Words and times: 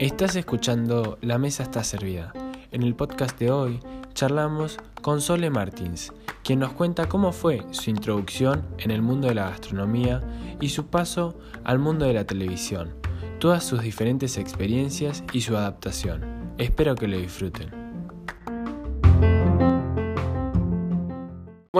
Estás 0.00 0.34
escuchando 0.34 1.18
La 1.20 1.36
Mesa 1.36 1.62
está 1.62 1.84
servida. 1.84 2.32
En 2.70 2.82
el 2.82 2.94
podcast 2.94 3.38
de 3.38 3.50
hoy 3.50 3.80
charlamos 4.14 4.78
con 5.02 5.20
Sole 5.20 5.50
Martins, 5.50 6.10
quien 6.42 6.60
nos 6.60 6.72
cuenta 6.72 7.06
cómo 7.06 7.32
fue 7.32 7.62
su 7.72 7.90
introducción 7.90 8.66
en 8.78 8.92
el 8.92 9.02
mundo 9.02 9.28
de 9.28 9.34
la 9.34 9.50
gastronomía 9.50 10.22
y 10.58 10.70
su 10.70 10.86
paso 10.86 11.38
al 11.64 11.78
mundo 11.78 12.06
de 12.06 12.14
la 12.14 12.24
televisión, 12.24 12.94
todas 13.40 13.62
sus 13.62 13.82
diferentes 13.82 14.38
experiencias 14.38 15.22
y 15.34 15.42
su 15.42 15.54
adaptación. 15.54 16.54
Espero 16.56 16.94
que 16.94 17.06
lo 17.06 17.18
disfruten. 17.18 17.79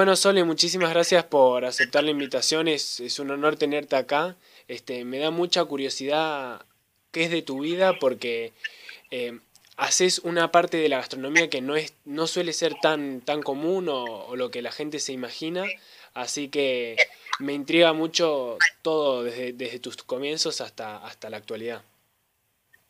Bueno, 0.01 0.17
Sole, 0.17 0.45
muchísimas 0.45 0.89
gracias 0.89 1.25
por 1.25 1.66
aceptar 1.66 2.05
la 2.05 2.11
invitación. 2.11 2.69
Es, 2.69 3.01
es 3.01 3.19
un 3.19 3.30
honor 3.33 3.57
tenerte 3.57 3.96
acá. 3.96 4.34
Este, 4.66 5.05
me 5.05 5.19
da 5.19 5.30
mucha 5.30 5.62
curiosidad 5.66 6.65
qué 7.12 7.24
es 7.24 7.30
de 7.30 7.43
tu 7.43 7.61
vida 7.61 7.93
porque 8.01 8.55
eh, 9.10 9.38
haces 9.77 10.21
una 10.21 10.51
parte 10.51 10.79
de 10.79 10.88
la 10.88 10.97
gastronomía 10.97 11.51
que 11.51 11.60
no, 11.60 11.77
es, 11.77 11.93
no 12.07 12.27
suele 12.27 12.55
ser 12.55 12.77
tan, 12.80 13.21
tan 13.21 13.43
común 13.43 13.91
o, 13.91 14.34
lo 14.37 14.51
que 14.51 14.62
la 14.62 14.73
gente 14.73 15.01
se 15.01 15.12
imagina. 15.12 15.66
Así 16.15 16.48
que 16.48 16.96
me 17.38 17.52
intriga 17.52 17.93
mucho 17.93 18.57
todo 18.80 19.23
desde, 19.23 19.52
desde 19.52 19.80
tus 19.80 19.98
comienzos 19.98 20.62
hasta, 20.62 20.96
hasta 21.05 21.29
la 21.29 21.37
actualidad. 21.37 21.82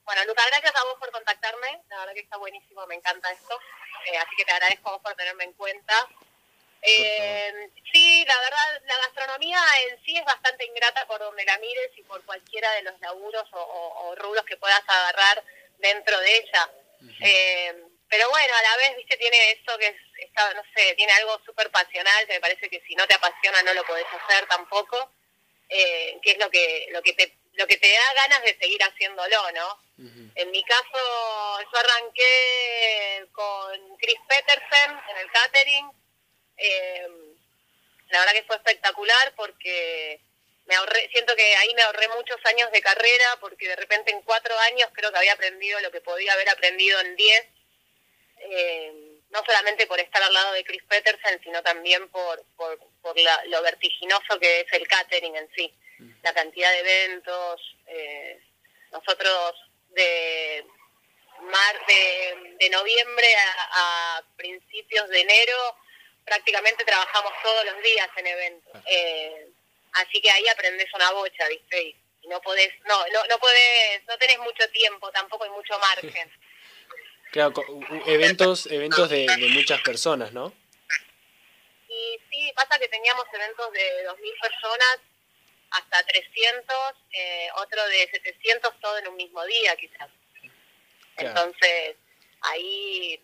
Bueno, 0.05 0.25
Lucas, 0.29 0.47
gracias 0.49 0.77
a 0.77 0.85
vos 0.85 0.95
por 1.01 1.11
contactarme. 1.11 1.83
La 1.89 1.99
verdad 1.99 2.15
que 2.15 2.21
está 2.21 2.37
buenísimo, 2.37 2.87
me 2.87 2.95
encanta 2.95 3.33
esto. 3.33 3.59
Eh, 4.13 4.17
así 4.17 4.37
que 4.37 4.45
te 4.45 4.53
agradezco 4.53 4.91
a 4.91 4.93
vos 4.93 5.03
por 5.03 5.15
tenerme 5.17 5.43
en 5.43 5.53
cuenta. 5.55 6.09
Eh, 6.83 7.71
sí, 7.93 8.25
la 8.27 8.41
verdad, 8.41 8.83
la 8.85 8.97
gastronomía 8.99 9.61
en 9.89 10.03
sí 10.05 10.17
es 10.17 10.25
bastante 10.25 10.65
ingrata 10.65 11.07
por 11.07 11.19
donde 11.21 11.45
la 11.45 11.59
mires 11.59 11.91
y 11.97 12.03
por 12.03 12.25
cualquiera 12.25 12.71
de 12.73 12.83
los 12.83 12.99
laburos 13.01 13.49
o, 13.53 14.15
rubros 14.17 14.45
que 14.45 14.57
puedas 14.57 14.83
agarrar 14.87 15.45
dentro 15.79 16.19
de 16.21 16.37
ella. 16.37 16.71
eh, 17.21 17.75
pero 18.09 18.29
bueno, 18.29 18.55
a 18.55 18.63
la 18.63 18.77
vez, 18.77 18.97
viste, 18.97 19.17
tiene 19.17 19.53
eso 19.53 19.79
que 19.79 19.87
es, 19.87 19.97
está, 20.19 20.53
no 20.55 20.63
sé, 20.75 20.95
tiene 20.97 21.13
algo 21.13 21.41
súper 21.47 21.71
pasional, 21.71 22.27
que 22.27 22.35
me 22.35 22.41
parece 22.41 22.69
que 22.69 22.83
si 22.87 22.95
no 22.97 23.07
te 23.07 23.15
apasiona 23.15 23.63
no 23.63 23.73
lo 23.73 23.85
podés 23.85 24.07
hacer 24.07 24.47
tampoco, 24.47 25.13
eh, 25.69 26.19
que 26.21 26.33
es 26.33 26.39
lo 26.39 26.51
que, 26.51 26.89
lo 26.91 27.03
que 27.03 27.13
te 27.13 27.41
lo 27.55 27.67
que 27.67 27.77
te 27.77 27.93
da 27.93 28.15
ganas 28.15 28.43
de 28.43 28.57
seguir 28.59 28.83
haciéndolo, 28.83 29.53
¿no? 29.53 29.79
En 30.35 30.51
mi 30.51 30.65
caso, 30.65 31.61
yo 31.61 31.79
arranqué 31.79 33.27
con 33.33 33.99
Chris 33.99 34.19
Petersen 34.27 34.99
en 35.11 35.17
el 35.19 35.31
catering, 35.31 35.91
eh, 36.61 37.09
la 38.11 38.19
verdad 38.21 38.35
que 38.35 38.43
fue 38.45 38.57
espectacular 38.57 39.33
porque 39.37 40.21
me 40.67 40.75
ahorré, 40.75 41.09
siento 41.11 41.35
que 41.35 41.57
ahí 41.57 41.75
me 41.75 41.83
ahorré 41.83 42.09
muchos 42.09 42.39
años 42.45 42.71
de 42.73 42.83
carrera 42.83 43.39
porque 43.41 43.69
de 43.69 43.77
repente 43.77 44.11
en 44.11 44.23
cuatro 44.23 44.57
años 44.59 44.89
creo 44.93 45.11
que 45.11 45.19
había 45.19 45.33
aprendido 45.33 45.81
lo 45.81 45.91
que 45.91 46.01
podía 46.01 46.33
haber 46.33 46.49
aprendido 46.51 47.01
en 47.01 47.17
diez, 47.17 47.47
eh, 48.39 48.93
no 49.31 49.45
solamente 49.45 49.87
por 49.87 50.01
estar 50.01 50.23
al 50.23 50.33
lado 50.33 50.53
de 50.53 50.65
Chris 50.65 50.83
Petersen, 50.89 51.41
sino 51.43 51.63
también 51.63 52.09
por, 52.09 52.45
por, 52.57 52.79
lo 53.47 53.63
vertiginoso 53.63 54.39
que 54.39 54.61
es 54.61 54.73
el 54.73 54.87
catering 54.87 55.37
en 55.37 55.51
sí, 55.55 55.73
la 56.23 56.33
cantidad 56.33 56.71
de 56.71 56.79
eventos. 56.79 57.77
Eh, 57.87 58.41
nosotros 58.93 59.55
de 59.91 60.65
mar 61.43 61.87
de, 61.87 62.57
de 62.59 62.71
noviembre 62.71 63.27
a 63.73 64.23
principios 64.37 65.09
de 65.09 65.21
enero 65.21 65.77
prácticamente 66.31 66.85
trabajamos 66.85 67.33
todos 67.43 67.65
los 67.65 67.83
días 67.83 68.09
en 68.15 68.27
eventos. 68.29 68.83
Eh, 68.87 69.49
así 69.95 70.21
que 70.21 70.31
ahí 70.31 70.47
aprendes 70.47 70.87
una 70.95 71.11
bocha, 71.11 71.49
¿viste? 71.49 71.97
Y 72.23 72.29
no 72.29 72.41
podés, 72.41 72.73
no, 72.87 73.05
no, 73.13 73.27
no 73.29 73.39
podés, 73.39 74.05
no 74.07 74.17
tenés 74.17 74.39
mucho 74.39 74.69
tiempo, 74.71 75.11
tampoco 75.11 75.45
hay 75.45 75.51
mucho 75.51 75.77
margen. 75.79 76.31
Claro, 77.33 77.55
eventos, 78.07 78.67
eventos 78.67 79.09
de, 79.09 79.25
muchas 79.55 79.81
personas, 79.83 80.33
¿no? 80.33 80.53
Y 81.89 82.19
sí, 82.29 82.53
pasa 82.57 82.77
que 82.77 82.89
teníamos 82.89 83.25
eventos 83.33 83.73
de 83.73 84.05
2.000 84.05 84.41
personas 84.41 84.99
hasta 85.71 86.03
300, 86.07 86.77
eh, 87.13 87.49
otro 87.55 87.87
de 87.87 88.09
700 88.11 88.81
todo 88.81 88.99
en 88.99 89.07
un 89.07 89.15
mismo 89.15 89.45
día 89.47 89.77
quizás. 89.77 90.11
Entonces, 91.19 91.95
ahí 92.41 93.23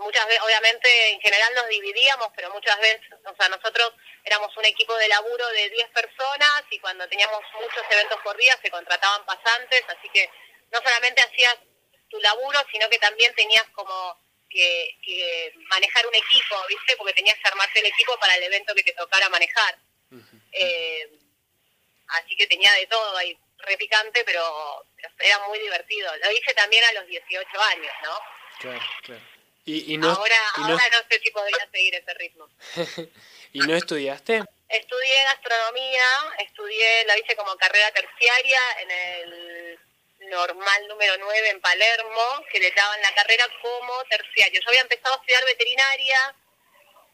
muchas 0.00 0.26
veces, 0.26 0.42
obviamente 0.42 1.10
en 1.10 1.20
general 1.20 1.54
nos 1.54 1.68
dividíamos, 1.68 2.28
pero 2.34 2.50
muchas 2.50 2.78
veces, 2.80 3.00
o 3.24 3.34
sea, 3.36 3.48
nosotros 3.48 3.92
éramos 4.24 4.54
un 4.56 4.64
equipo 4.64 4.94
de 4.96 5.08
laburo 5.08 5.46
de 5.48 5.70
10 5.70 5.88
personas 5.90 6.64
y 6.70 6.78
cuando 6.80 7.08
teníamos 7.08 7.40
muchos 7.60 7.84
eventos 7.90 8.18
por 8.22 8.36
día 8.36 8.58
se 8.62 8.70
contrataban 8.70 9.24
pasantes, 9.24 9.84
así 9.88 10.08
que 10.12 10.28
no 10.72 10.80
solamente 10.80 11.22
hacías 11.22 11.56
tu 12.08 12.18
laburo, 12.20 12.58
sino 12.72 12.88
que 12.88 12.98
también 12.98 13.34
tenías 13.34 13.64
como 13.72 14.18
que, 14.48 15.52
manejar 15.68 16.06
un 16.06 16.14
equipo, 16.14 16.56
¿viste? 16.68 16.96
Porque 16.96 17.14
tenías 17.14 17.36
que 17.36 17.48
armarte 17.48 17.78
el 17.78 17.86
equipo 17.86 18.18
para 18.18 18.34
el 18.34 18.42
evento 18.42 18.74
que 18.74 18.82
te 18.82 18.92
tocara 18.94 19.28
manejar. 19.28 19.78
Eh, 20.52 21.08
así 22.08 22.34
que 22.34 22.48
tenía 22.48 22.72
de 22.72 22.86
todo 22.88 23.16
ahí, 23.16 23.38
repicante, 23.58 24.24
pero, 24.24 24.84
pero 24.96 25.12
era 25.18 25.38
muy 25.46 25.58
divertido. 25.60 26.10
Lo 26.16 26.32
hice 26.32 26.52
también 26.54 26.82
a 26.84 26.92
los 26.94 27.06
18 27.06 27.62
años, 27.62 27.92
¿no? 28.02 28.18
Claro, 28.58 28.86
claro. 29.02 29.39
Y, 29.70 29.96
no, 29.98 30.10
ahora, 30.10 30.36
no... 30.56 30.78
sé 30.78 31.20
si 31.22 31.30
podría 31.30 31.68
seguir 31.70 31.94
ese 31.94 32.14
ritmo. 32.14 32.48
¿Y 33.52 33.60
no 33.60 33.74
estudiaste? 33.74 34.42
Estudié 34.68 35.24
gastronomía, 35.24 36.04
estudié, 36.38 37.04
lo 37.06 37.16
hice 37.16 37.36
como 37.36 37.56
carrera 37.56 37.90
terciaria 37.92 38.60
en 38.80 38.90
el 38.90 39.78
normal 40.30 40.88
número 40.88 41.16
9 41.18 41.48
en 41.50 41.60
Palermo, 41.60 42.44
que 42.52 42.60
le 42.60 42.70
daban 42.70 43.00
la 43.02 43.14
carrera 43.14 43.46
como 43.62 44.04
terciario. 44.04 44.60
Yo 44.60 44.68
había 44.68 44.82
empezado 44.82 45.14
a 45.14 45.18
estudiar 45.18 45.44
veterinaria 45.44 46.34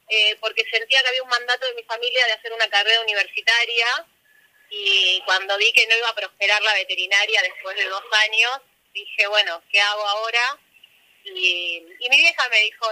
eh, 0.09 0.37
porque 0.41 0.65
sentía 0.71 1.03
que 1.03 1.09
había 1.09 1.23
un 1.23 1.29
mandato 1.29 1.67
de 1.67 1.75
mi 1.75 1.83
familia 1.83 2.27
de 2.27 2.33
hacer 2.33 2.53
una 2.53 2.69
carrera 2.69 3.01
universitaria 3.01 4.07
y 4.71 5.23
cuando 5.25 5.57
vi 5.59 5.73
que 5.73 5.87
no 5.87 5.97
iba 5.97 6.09
a 6.09 6.15
prosperar 6.15 6.63
la 6.63 6.75
veterinaria 6.75 7.43
después 7.43 7.77
de 7.77 7.85
dos 7.85 8.05
años, 8.13 8.61
dije, 8.93 9.27
bueno, 9.29 9.63
¿qué 9.71 9.81
hago 9.81 10.07
ahora? 10.07 10.59
Y, 11.35 12.09
mi 12.09 12.17
vieja 12.17 12.49
me 12.49 12.59
dijo, 12.61 12.87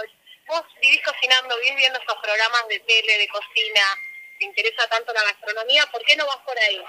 vos 0.47 0.63
vivís 0.81 1.01
cocinando, 1.03 1.57
vivís 1.57 1.75
viendo 1.77 1.99
esos 1.99 2.17
programas 2.21 2.67
de 2.67 2.79
tele, 2.81 3.17
de 3.17 3.27
cocina, 3.27 3.81
te 4.37 4.45
interesa 4.45 4.87
tanto 4.87 5.13
la 5.13 5.23
gastronomía, 5.23 5.85
¿por 5.87 6.03
qué 6.03 6.15
no 6.15 6.25
vas 6.25 6.37
por 6.37 6.57
ahí? 6.57 6.81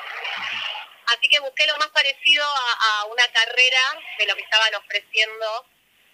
Así 1.06 1.28
que 1.28 1.38
busqué 1.38 1.66
lo 1.66 1.76
más 1.78 1.88
parecido 1.88 2.44
a, 2.44 3.04
una 3.06 3.26
carrera 3.28 4.02
de 4.18 4.26
lo 4.26 4.34
que 4.34 4.42
estaban 4.42 4.74
ofreciendo, 4.74 5.66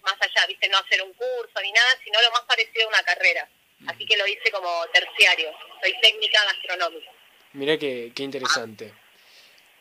más 0.03 0.15
allá, 0.19 0.45
viste, 0.47 0.69
no 0.69 0.77
hacer 0.77 1.01
un 1.01 1.13
curso 1.13 1.61
ni 1.61 1.71
nada, 1.71 1.97
sino 2.03 2.21
lo 2.21 2.31
más 2.31 2.41
parecido 2.41 2.85
a 2.85 2.89
una 2.89 3.03
carrera. 3.03 3.49
Así 3.87 4.05
que 4.05 4.15
lo 4.15 4.27
hice 4.27 4.51
como 4.51 4.85
terciario, 4.93 5.51
soy 5.81 5.99
técnica 5.99 6.43
gastronómica. 6.45 7.11
Mira 7.53 7.77
qué, 7.77 8.11
qué 8.15 8.23
interesante. 8.23 8.93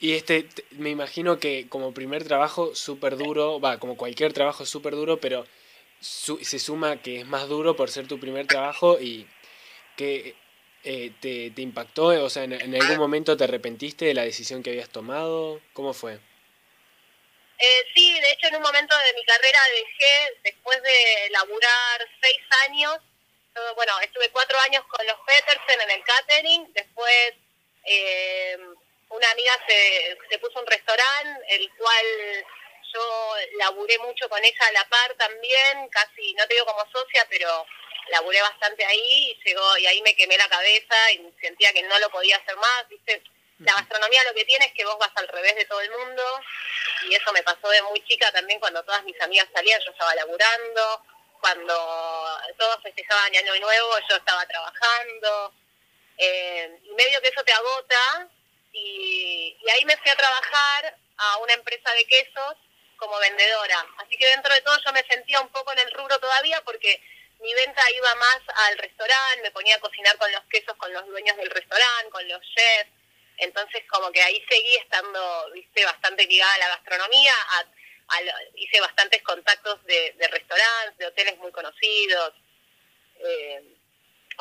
Y 0.02 0.14
este, 0.16 0.48
me 0.72 0.90
imagino 0.90 1.38
que 1.38 1.68
como 1.68 1.94
primer 1.94 2.24
trabajo 2.24 2.74
súper 2.74 3.16
duro, 3.16 3.60
va, 3.60 3.78
como 3.78 3.96
cualquier 3.96 4.32
trabajo 4.32 4.66
súper 4.66 4.94
duro, 4.94 5.20
pero 5.20 5.46
se 6.00 6.58
suma 6.58 7.00
que 7.00 7.20
es 7.20 7.26
más 7.26 7.48
duro 7.48 7.76
por 7.76 7.88
ser 7.88 8.08
tu 8.08 8.18
primer 8.18 8.48
trabajo 8.48 8.98
y 9.00 9.28
que 9.96 10.34
eh, 10.82 11.12
te, 11.20 11.52
impactó, 11.62 12.06
o 12.06 12.28
sea, 12.28 12.42
en, 12.42 12.74
algún 12.74 12.98
momento 12.98 13.36
te 13.36 13.44
arrepentiste 13.44 14.06
de 14.06 14.14
la 14.14 14.24
decisión 14.24 14.64
que 14.64 14.70
habías 14.70 14.88
tomado, 14.88 15.60
¿cómo 15.72 15.94
fue? 15.94 16.14
Eh, 16.14 17.84
sí, 17.94 18.20
de 18.20 18.32
hecho 18.32 18.48
en 18.48 18.56
un 18.56 18.62
momento 18.62 18.96
de 18.98 19.14
mi 19.14 19.24
carrera 19.24 19.60
dejé, 19.72 20.32
después 20.42 20.82
de 20.82 21.30
laburar 21.30 22.08
seis 22.20 22.40
años, 22.68 22.96
bueno, 23.76 23.92
estuve 24.00 24.30
cuatro 24.30 24.58
años 24.66 24.84
con 24.88 25.06
los 25.06 25.16
Petersen 25.24 25.80
en 25.80 25.90
el 25.92 26.02
catering, 26.02 26.72
después 26.72 27.34
eh, 27.84 28.58
una 29.12 29.30
amiga 29.30 29.52
se, 29.66 30.18
se 30.28 30.38
puso 30.38 30.60
un 30.60 30.66
restaurante, 30.66 31.54
el 31.54 31.70
cual 31.76 32.46
yo 32.92 33.34
laburé 33.58 33.98
mucho 33.98 34.28
con 34.28 34.42
ella 34.44 34.66
a 34.68 34.72
la 34.72 34.88
par 34.88 35.14
también, 35.14 35.88
casi, 35.88 36.34
no 36.34 36.46
te 36.46 36.54
digo 36.54 36.66
como 36.66 36.90
socia, 36.90 37.26
pero 37.28 37.66
laburé 38.08 38.40
bastante 38.42 38.84
ahí 38.84 39.30
y 39.30 39.48
llegó, 39.48 39.78
y 39.78 39.86
ahí 39.86 40.02
me 40.02 40.14
quemé 40.14 40.36
la 40.36 40.48
cabeza 40.48 41.12
y 41.12 41.32
sentía 41.40 41.72
que 41.72 41.82
no 41.82 41.98
lo 41.98 42.10
podía 42.10 42.36
hacer 42.36 42.56
más, 42.56 42.88
viste. 42.88 43.22
La 43.58 43.74
gastronomía 43.74 44.24
lo 44.24 44.34
que 44.34 44.44
tiene 44.44 44.66
es 44.66 44.72
que 44.72 44.84
vos 44.84 44.98
vas 44.98 45.12
al 45.14 45.28
revés 45.28 45.54
de 45.54 45.64
todo 45.66 45.80
el 45.80 45.90
mundo 45.92 46.22
y 47.08 47.14
eso 47.14 47.32
me 47.32 47.44
pasó 47.44 47.68
de 47.68 47.80
muy 47.82 48.02
chica 48.06 48.32
también 48.32 48.58
cuando 48.58 48.82
todas 48.82 49.04
mis 49.04 49.20
amigas 49.20 49.46
salían, 49.54 49.80
yo 49.84 49.92
estaba 49.92 50.12
laburando, 50.16 51.04
cuando 51.40 51.74
todos 52.58 52.82
festejaban 52.82 53.36
Año 53.36 53.54
Nuevo, 53.60 53.98
yo 54.10 54.16
estaba 54.16 54.44
trabajando. 54.46 55.54
Eh, 56.18 56.78
y 56.84 56.94
medio 56.94 57.20
que 57.20 57.28
eso 57.28 57.44
te 57.44 57.52
agota 57.52 58.28
y, 58.72 59.56
ahí 59.70 59.84
me 59.84 59.96
fui 59.98 60.10
a 60.10 60.16
trabajar 60.16 60.96
a 61.16 61.36
una 61.38 61.54
empresa 61.54 61.92
de 61.92 62.04
quesos 62.06 62.56
como 62.96 63.18
vendedora. 63.18 63.86
Así 63.98 64.16
que 64.16 64.26
dentro 64.26 64.52
de 64.54 64.60
todo 64.62 64.76
yo 64.84 64.92
me 64.92 65.04
sentía 65.04 65.40
un 65.40 65.48
poco 65.48 65.72
en 65.72 65.80
el 65.80 65.90
rubro 65.92 66.18
todavía 66.18 66.60
porque 66.64 67.00
mi 67.40 67.52
venta 67.54 67.82
iba 67.90 68.14
más 68.14 68.40
al 68.68 68.78
restaurante, 68.78 69.42
me 69.42 69.50
ponía 69.50 69.76
a 69.76 69.80
cocinar 69.80 70.16
con 70.16 70.30
los 70.30 70.44
quesos, 70.44 70.76
con 70.76 70.92
los 70.92 71.06
dueños 71.06 71.36
del 71.36 71.50
restaurante, 71.50 72.10
con 72.10 72.26
los 72.28 72.40
chefs. 72.40 72.90
Entonces 73.38 73.82
como 73.88 74.12
que 74.12 74.22
ahí 74.22 74.44
seguí 74.48 74.76
estando, 74.76 75.50
viste, 75.52 75.84
bastante 75.84 76.26
ligada 76.26 76.54
a 76.54 76.58
la 76.58 76.68
gastronomía, 76.68 77.34
hice 78.54 78.80
bastantes 78.80 79.22
contactos 79.22 79.82
de, 79.84 80.14
restaurantes, 80.30 80.98
de 80.98 81.06
hoteles 81.06 81.38
muy 81.38 81.50
conocidos, 81.50 82.34
eh, 83.18 83.62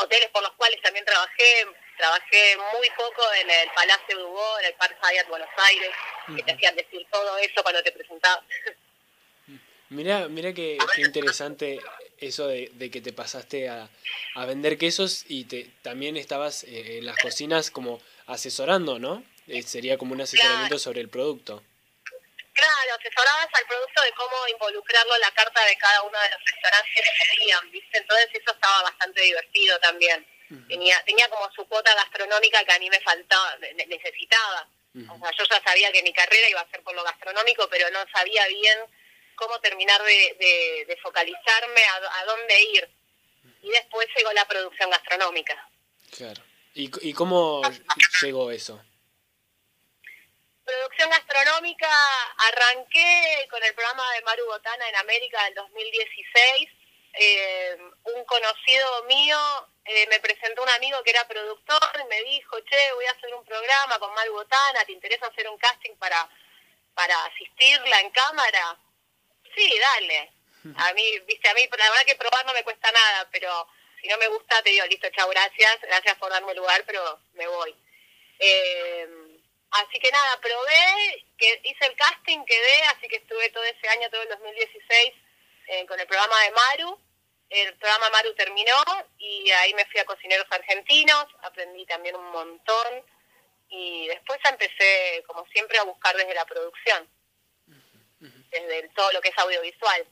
hoteles 0.02 0.30
por 0.30 0.42
los 0.44 0.52
cuales 0.54 0.82
también 0.82 1.06
trabajé, 1.06 1.66
trabajé 1.98 2.58
muy 2.74 2.90
poco 2.92 3.22
en 3.42 3.50
el 3.50 3.70
Palacio 3.76 4.18
de 4.18 4.24
Hugo, 4.24 4.60
en 4.60 4.66
el 4.66 4.74
Park 4.74 4.98
Hyatt 5.02 5.28
Buenos 5.28 5.50
Aires, 5.58 5.92
que 6.36 6.44
te 6.44 6.52
hacían 6.52 6.76
decir 6.76 7.06
todo 7.12 7.38
eso 7.38 7.64
cuando 7.64 7.84
te 7.84 7.92
presentaba. 7.92 8.44
Mira, 9.90 10.30
mira 10.30 10.54
qué, 10.54 10.78
interesante 10.98 11.80
eso 12.18 12.48
de, 12.48 12.90
que 12.92 13.02
te 13.02 13.12
pasaste 13.12 13.68
a, 13.68 13.90
vender 14.48 14.78
quesos 14.78 15.26
y 15.28 15.46
te, 15.46 15.70
también 15.82 16.16
estabas 16.16 16.64
eh, 16.64 17.00
en 17.00 17.06
las 17.06 17.18
cocinas 17.18 17.72
como 17.72 18.02
asesorando, 18.26 19.00
¿no? 19.00 19.24
Eh, 19.48 19.64
sería 19.64 19.98
como 19.98 20.14
un 20.14 20.22
asesoramiento 20.22 20.80
sobre 20.80 21.02
el 21.02 21.10
producto. 21.10 21.62
Claro, 22.54 22.96
asesorabas 23.00 23.48
al 23.54 23.66
producto 23.66 24.02
de 24.02 24.12
cómo 24.12 24.36
involucrarlo 24.48 25.16
en 25.16 25.22
la 25.22 25.32
carta 25.32 25.64
de 25.66 25.78
cada 25.78 26.02
uno 26.04 26.20
de 26.20 26.30
los 26.30 26.40
restaurantes 26.46 26.94
que 26.94 27.36
tenían, 27.36 27.72
¿viste? 27.72 27.98
Entonces 27.98 28.30
eso 28.34 28.52
estaba 28.52 28.84
bastante 28.84 29.22
divertido 29.22 29.80
también. 29.80 30.26
Tenía 30.68 31.02
tenía 31.06 31.30
como 31.30 31.50
su 31.54 31.66
cuota 31.66 31.96
gastronómica 31.96 32.62
que 32.66 32.74
a 32.74 32.80
mí 32.80 32.90
me 32.90 33.00
faltaba, 33.00 33.56
necesitaba. 33.88 34.68
O 35.10 35.18
sea, 35.18 35.32
yo 35.32 35.46
ya 35.50 35.64
sabía 35.64 35.92
que 35.94 36.04
mi 36.04 36.12
carrera 36.12 36.50
iba 36.50 36.60
a 36.60 36.70
ser 36.70 36.84
por 36.84 36.94
lo 36.94 37.04
gastronómico, 37.04 37.70
pero 37.70 37.90
no 37.92 38.00
sabía 38.14 38.46
bien 38.48 38.80
cómo 39.36 39.58
terminar 39.62 40.02
de, 40.04 41.00
focalizarme, 41.02 41.82
a, 41.84 42.26
dónde 42.26 42.62
ir. 42.74 42.90
Y 43.62 43.70
después 43.70 44.08
llegó 44.18 44.34
la 44.34 44.46
producción 44.46 44.90
gastronómica. 44.90 45.70
Claro. 46.18 46.44
¿Y, 46.74 46.92
y 47.08 47.14
cómo 47.14 47.62
llegó 48.22 48.52
eso? 48.52 48.84
Producción 50.64 51.10
gastronómica, 51.10 51.90
arranqué 52.38 53.48
con 53.50 53.64
el 53.64 53.74
programa 53.74 54.04
de 54.14 54.22
Maru 54.22 54.46
Botana 54.46 54.88
en 54.90 54.96
América 54.98 55.48
en 55.48 55.56
2016. 55.56 56.70
Eh, 57.14 57.78
un 58.16 58.24
conocido 58.26 59.04
mío 59.04 59.38
eh, 59.86 60.08
me 60.08 60.20
presentó 60.20 60.62
un 60.62 60.70
amigo 60.70 61.02
que 61.04 61.10
era 61.10 61.28
productor 61.28 61.82
y 62.00 62.08
me 62.08 62.22
dijo, 62.24 62.60
che, 62.62 62.94
voy 62.94 63.06
a 63.06 63.12
hacer 63.12 63.34
un 63.34 63.44
programa 63.44 63.98
con 64.00 64.14
Maru 64.14 64.34
Botana, 64.34 64.86
¿te 64.86 64.92
interesa 64.92 65.26
hacer 65.26 65.50
un 65.50 65.58
casting 65.58 65.96
para, 65.96 66.30
para 66.94 67.26
asistirla 67.26 68.00
en 68.00 68.12
cámara? 68.12 68.78
Sí, 69.56 69.80
dale. 69.80 70.32
A 70.78 70.94
mí, 70.94 71.20
viste, 71.22 71.50
a 71.50 71.54
mí 71.56 71.68
la 71.72 71.90
verdad 71.90 72.06
que 72.06 72.16
probar 72.16 72.46
no 72.46 72.54
me 72.54 72.64
cuesta 72.64 72.92
nada, 72.92 73.28
pero 73.32 73.68
si 74.00 74.08
no 74.08 74.18
me 74.18 74.28
gusta 74.28 74.62
te 74.62 74.70
digo, 74.70 74.86
listo, 74.86 75.10
chao, 75.10 75.28
gracias, 75.30 75.82
gracias 75.82 76.16
por 76.18 76.30
darme 76.30 76.54
lugar, 76.54 76.84
pero 76.86 77.20
me 77.34 77.48
voy. 77.48 77.76
Eh, 78.38 79.08
así 79.72 80.00
que 80.00 80.12
nada, 80.12 80.40
probé, 80.42 81.26
que 81.38 81.62
hice 81.64 81.86
el 81.86 81.96
casting, 81.96 82.44
quedé, 82.46 82.84
así 82.96 83.08
que 83.08 83.18
estuve 83.18 83.50
todo 83.50 83.64
ese 83.64 83.88
año, 83.90 84.10
todo 84.10 84.22
el 84.22 84.30
2016, 84.30 85.14
eh, 85.68 85.86
con 85.86 86.00
el 86.00 86.08
programa 86.08 86.36
de 86.44 86.52
Maru. 86.52 87.00
El 87.50 87.78
programa 87.78 88.10
Maru 88.12 88.34
terminó 88.36 88.82
y 89.18 89.52
ahí 89.52 89.74
me 89.74 89.86
fui 89.86 90.00
a 90.00 90.06
Cocineros 90.06 90.48
Argentinos, 90.50 91.26
aprendí 91.44 91.86
también 91.86 92.16
un 92.16 92.32
montón 92.32 93.04
y 93.70 94.08
después 94.08 94.40
empecé, 94.46 95.24
como 95.28 95.46
siempre, 95.48 95.78
a 95.78 95.84
buscar 95.84 96.16
desde 96.16 96.34
la 96.34 96.46
producción 96.46 97.10
desde 98.52 98.90
todo 98.90 99.12
lo 99.14 99.22
que 99.22 99.30
es 99.30 99.38
audiovisual. 99.38 100.06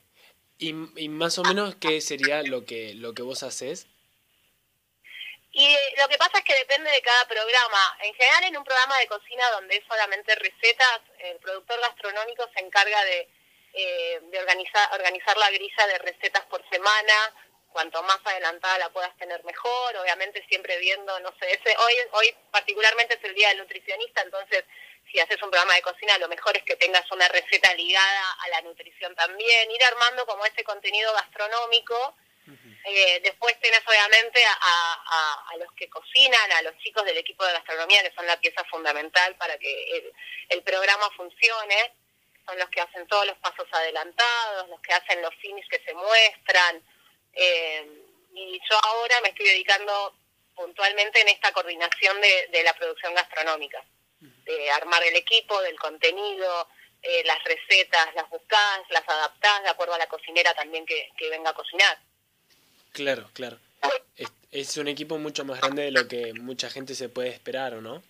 ¿Y, 0.57 0.69
y 1.03 1.09
más 1.09 1.37
o 1.37 1.43
menos 1.43 1.75
qué 1.75 2.01
sería 2.01 2.41
lo 2.43 2.65
que, 2.65 2.93
lo 2.95 3.13
que 3.13 3.21
vos 3.21 3.43
haces? 3.43 3.87
Y 5.51 5.75
lo 5.97 6.07
que 6.07 6.17
pasa 6.17 6.37
es 6.37 6.43
que 6.43 6.55
depende 6.55 6.91
de 6.91 7.01
cada 7.01 7.25
programa. 7.27 7.97
En 8.01 8.13
general, 8.13 8.43
en 8.43 8.57
un 8.57 8.63
programa 8.63 8.97
de 8.99 9.07
cocina 9.07 9.49
donde 9.51 9.77
es 9.77 9.83
solamente 9.87 10.35
recetas, 10.35 11.01
el 11.19 11.37
productor 11.37 11.79
gastronómico 11.81 12.47
se 12.53 12.59
encarga 12.59 13.03
de, 13.05 13.27
eh, 13.73 14.19
de 14.21 14.39
organizar, 14.39 14.89
organizar 14.93 15.37
la 15.37 15.49
grilla 15.49 15.87
de 15.87 15.97
recetas 15.99 16.45
por 16.45 16.67
semana. 16.69 17.33
Cuanto 17.71 18.01
más 18.03 18.19
adelantada 18.25 18.77
la 18.79 18.89
puedas 18.89 19.15
tener 19.17 19.43
mejor. 19.43 19.97
Obviamente, 19.97 20.43
siempre 20.49 20.77
viendo, 20.77 21.19
no 21.19 21.33
sé, 21.39 21.51
ese, 21.51 21.75
hoy, 21.77 21.93
hoy 22.13 22.35
particularmente 22.51 23.15
es 23.15 23.23
el 23.23 23.35
día 23.35 23.49
del 23.49 23.59
nutricionista, 23.59 24.21
entonces 24.21 24.65
si 25.11 25.19
haces 25.19 25.41
un 25.41 25.49
programa 25.49 25.75
de 25.75 25.81
cocina, 25.81 26.17
lo 26.17 26.27
mejor 26.27 26.55
es 26.57 26.63
que 26.63 26.75
tengas 26.75 27.09
una 27.11 27.27
receta 27.27 27.73
ligada 27.73 28.31
a 28.41 28.49
la 28.49 28.61
nutrición 28.61 29.15
también, 29.15 29.71
ir 29.71 29.83
armando 29.83 30.25
como 30.25 30.45
ese 30.45 30.63
contenido 30.63 31.11
gastronómico. 31.13 32.15
Eh, 32.85 33.19
después 33.23 33.59
tenés 33.59 33.81
obviamente 33.87 34.43
a, 34.45 35.55
los 35.57 35.71
que 35.73 35.89
cocinan, 35.89 36.51
a 36.53 36.61
los 36.61 36.77
chicos 36.77 37.03
del 37.05 37.17
equipo 37.17 37.45
de 37.45 37.53
gastronomía, 37.53 38.01
que 38.01 38.13
son 38.15 38.25
la 38.25 38.39
pieza 38.39 38.63
fundamental 38.65 39.35
para 39.35 39.57
que 39.57 40.13
el, 40.49 40.63
programa 40.63 41.09
funcione. 41.15 41.93
Son 42.45 42.57
los 42.57 42.69
que 42.69 42.81
hacen 42.81 43.05
todos 43.07 43.25
los 43.27 43.37
pasos 43.37 43.67
adelantados, 43.71 44.69
los 44.69 44.81
que 44.81 44.93
hacen 44.93 45.21
los 45.21 45.33
finis 45.35 45.65
que 45.69 45.79
se 45.85 45.93
muestran. 45.93 46.83
Eh, 47.33 47.87
y 48.33 48.59
yo 48.69 48.79
ahora 48.83 49.21
me 49.21 49.29
estoy 49.29 49.45
dedicando 49.45 50.15
puntualmente 50.55 51.21
en 51.21 51.29
esta 51.29 51.51
coordinación 51.51 52.19
de 52.21 52.63
la 52.63 52.73
producción 52.73 53.13
gastronómica 53.13 53.83
de 54.19 54.71
armar 54.71 55.03
el 55.03 55.15
equipo, 55.15 55.61
del 55.61 55.79
contenido, 55.79 56.67
eh, 57.01 57.23
las 57.25 57.41
recetas, 57.43 58.13
las 58.15 58.29
buscás, 58.29 58.81
las 58.89 59.07
adaptás 59.07 59.63
de 59.63 59.69
acuerdo 59.69 59.93
a 59.93 59.97
la 59.97 60.07
cocinera 60.07 60.53
también 60.53 60.85
que, 60.85 61.09
venga 61.29 61.51
a 61.51 61.53
cocinar. 61.53 61.97
Claro, 62.93 63.29
claro. 63.33 63.59
Es, 64.51 64.77
un 64.77 64.87
equipo 64.87 65.17
mucho 65.19 65.45
más 65.45 65.61
grande 65.61 65.83
de 65.83 65.91
lo 65.91 66.07
que 66.07 66.33
mucha 66.33 66.69
gente 66.69 66.95
se 66.95 67.07
puede 67.07 67.29
esperar, 67.29 67.75
¿o 67.75 67.81
no? 67.81 68.01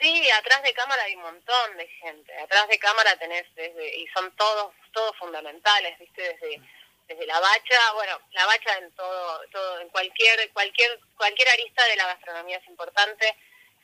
Sí, 0.00 0.30
atrás 0.30 0.62
de 0.62 0.72
cámara 0.72 1.02
hay 1.02 1.14
un 1.14 1.22
montón 1.22 1.76
de 1.76 1.86
gente. 1.86 2.34
Atrás 2.38 2.68
de 2.68 2.78
cámara 2.78 3.16
tenés 3.16 3.44
desde, 3.54 3.96
y 3.96 4.06
son 4.08 4.34
todos, 4.36 4.72
todos 4.92 5.16
fundamentales, 5.18 5.98
viste, 5.98 6.22
desde, 6.22 6.60
desde 7.06 7.26
la 7.26 7.40
bacha, 7.40 7.92
bueno, 7.94 8.18
la 8.32 8.46
bacha 8.46 8.78
en 8.78 8.90
todo, 8.92 9.40
todo, 9.52 9.80
en 9.80 9.88
cualquier, 9.90 10.50
cualquier, 10.52 10.98
cualquier 11.16 11.48
arista 11.48 11.84
de 11.86 11.96
la 11.96 12.06
gastronomía 12.06 12.56
es 12.56 12.66
importante 12.66 13.36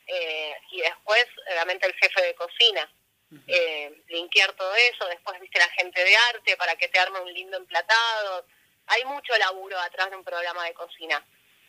eh, 0.06 0.56
y 0.72 0.80
después 0.80 1.26
realmente 1.46 1.86
el 1.86 1.94
jefe 1.94 2.22
de 2.22 2.34
cocina. 2.34 2.90
Eh, 3.46 4.02
limpiar 4.08 4.52
todo 4.54 4.74
eso, 4.74 5.06
después 5.06 5.38
viste 5.40 5.60
la 5.60 5.68
gente 5.68 6.02
de 6.02 6.16
arte 6.34 6.56
para 6.56 6.74
que 6.74 6.88
te 6.88 6.98
arme 6.98 7.20
un 7.20 7.32
lindo 7.32 7.56
emplatado. 7.56 8.44
Hay 8.92 9.04
mucho 9.04 9.36
laburo 9.38 9.78
atrás 9.78 10.10
de 10.10 10.16
un 10.16 10.24
programa 10.24 10.64
de 10.64 10.74
cocina. 10.74 11.24